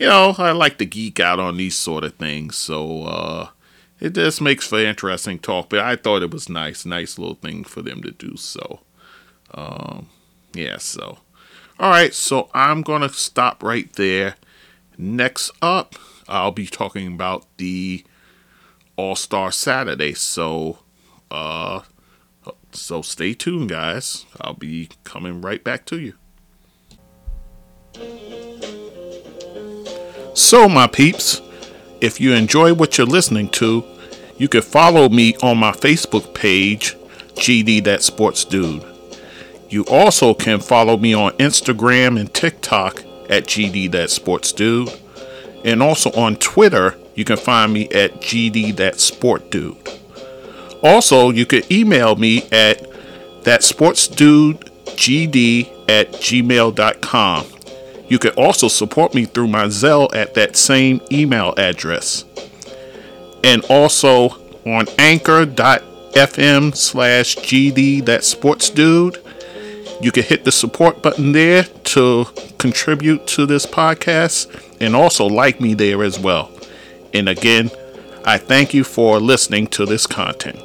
you 0.00 0.06
know, 0.06 0.34
I 0.38 0.52
like 0.52 0.78
to 0.78 0.86
geek 0.86 1.20
out 1.20 1.38
on 1.38 1.58
these 1.58 1.76
sort 1.76 2.04
of 2.04 2.14
things. 2.14 2.56
So, 2.56 3.02
uh, 3.02 3.48
it 4.00 4.14
just 4.14 4.40
makes 4.40 4.66
for 4.66 4.80
interesting 4.80 5.38
talk. 5.38 5.68
But 5.68 5.80
I 5.80 5.94
thought 5.94 6.22
it 6.22 6.30
was 6.30 6.48
nice, 6.48 6.86
nice 6.86 7.18
little 7.18 7.34
thing 7.34 7.64
for 7.64 7.82
them 7.82 8.02
to 8.02 8.10
do. 8.10 8.36
So, 8.38 8.80
um, 9.52 10.08
yeah. 10.54 10.78
So, 10.78 11.18
all 11.78 11.90
right. 11.90 12.14
So 12.14 12.48
I'm 12.54 12.80
gonna 12.80 13.10
stop 13.10 13.62
right 13.62 13.92
there. 13.92 14.36
Next 14.96 15.50
up, 15.60 15.96
I'll 16.26 16.50
be 16.50 16.66
talking 16.66 17.06
about 17.06 17.44
the 17.58 18.02
All 18.96 19.16
Star 19.16 19.52
Saturday. 19.52 20.14
So, 20.14 20.78
uh, 21.30 21.82
so 22.72 23.02
stay 23.02 23.34
tuned, 23.34 23.68
guys. 23.68 24.24
I'll 24.40 24.54
be 24.54 24.88
coming 25.04 25.42
right 25.42 25.62
back 25.62 25.84
to 25.86 26.00
you. 26.00 26.14
So, 30.34 30.68
my 30.68 30.86
peeps, 30.86 31.40
if 32.00 32.20
you 32.20 32.32
enjoy 32.32 32.74
what 32.74 32.96
you're 32.96 33.06
listening 33.06 33.48
to, 33.50 33.84
you 34.38 34.48
can 34.48 34.62
follow 34.62 35.08
me 35.08 35.36
on 35.42 35.58
my 35.58 35.72
Facebook 35.72 36.34
page, 36.34 36.96
GD 37.34 37.84
That 37.84 38.02
Sports 38.02 38.44
Dude. 38.44 38.84
You 39.68 39.84
also 39.86 40.34
can 40.34 40.60
follow 40.60 40.96
me 40.96 41.14
on 41.14 41.32
Instagram 41.32 42.18
and 42.18 42.32
TikTok 42.32 43.04
at 43.28 43.44
GD 43.44 43.92
That 43.92 44.10
Sports 44.10 44.52
Dude. 44.52 44.90
And 45.64 45.82
also 45.82 46.10
on 46.12 46.36
Twitter, 46.36 46.96
you 47.14 47.24
can 47.24 47.36
find 47.36 47.72
me 47.72 47.88
at 47.90 48.20
GD 48.20 48.76
That 48.76 48.98
Sport 48.98 49.50
Dude. 49.50 49.76
Also, 50.82 51.30
you 51.30 51.44
can 51.44 51.62
email 51.70 52.16
me 52.16 52.44
at 52.50 52.88
thatsportsdudegd 53.42 55.68
at 55.88 56.12
gmail.com. 56.12 57.46
You 58.10 58.18
can 58.18 58.32
also 58.32 58.66
support 58.66 59.14
me 59.14 59.24
through 59.24 59.46
my 59.46 59.66
Zelle 59.66 60.14
at 60.14 60.34
that 60.34 60.56
same 60.56 61.00
email 61.12 61.54
address. 61.56 62.24
And 63.44 63.64
also 63.66 64.30
on 64.66 64.86
anchor.fm 64.98 66.76
slash 66.76 67.36
GD 67.36 68.04
that 68.06 68.24
sports 68.24 68.68
dude. 68.68 69.22
You 70.02 70.10
can 70.10 70.24
hit 70.24 70.44
the 70.44 70.52
support 70.52 71.02
button 71.02 71.32
there 71.32 71.62
to 71.62 72.26
contribute 72.58 73.26
to 73.28 73.46
this 73.46 73.64
podcast 73.64 74.48
and 74.80 74.96
also 74.96 75.26
like 75.26 75.60
me 75.60 75.74
there 75.74 76.02
as 76.02 76.18
well. 76.18 76.50
And 77.14 77.28
again, 77.28 77.70
I 78.24 78.38
thank 78.38 78.74
you 78.74 78.82
for 78.82 79.20
listening 79.20 79.68
to 79.68 79.86
this 79.86 80.06
content. 80.06 80.58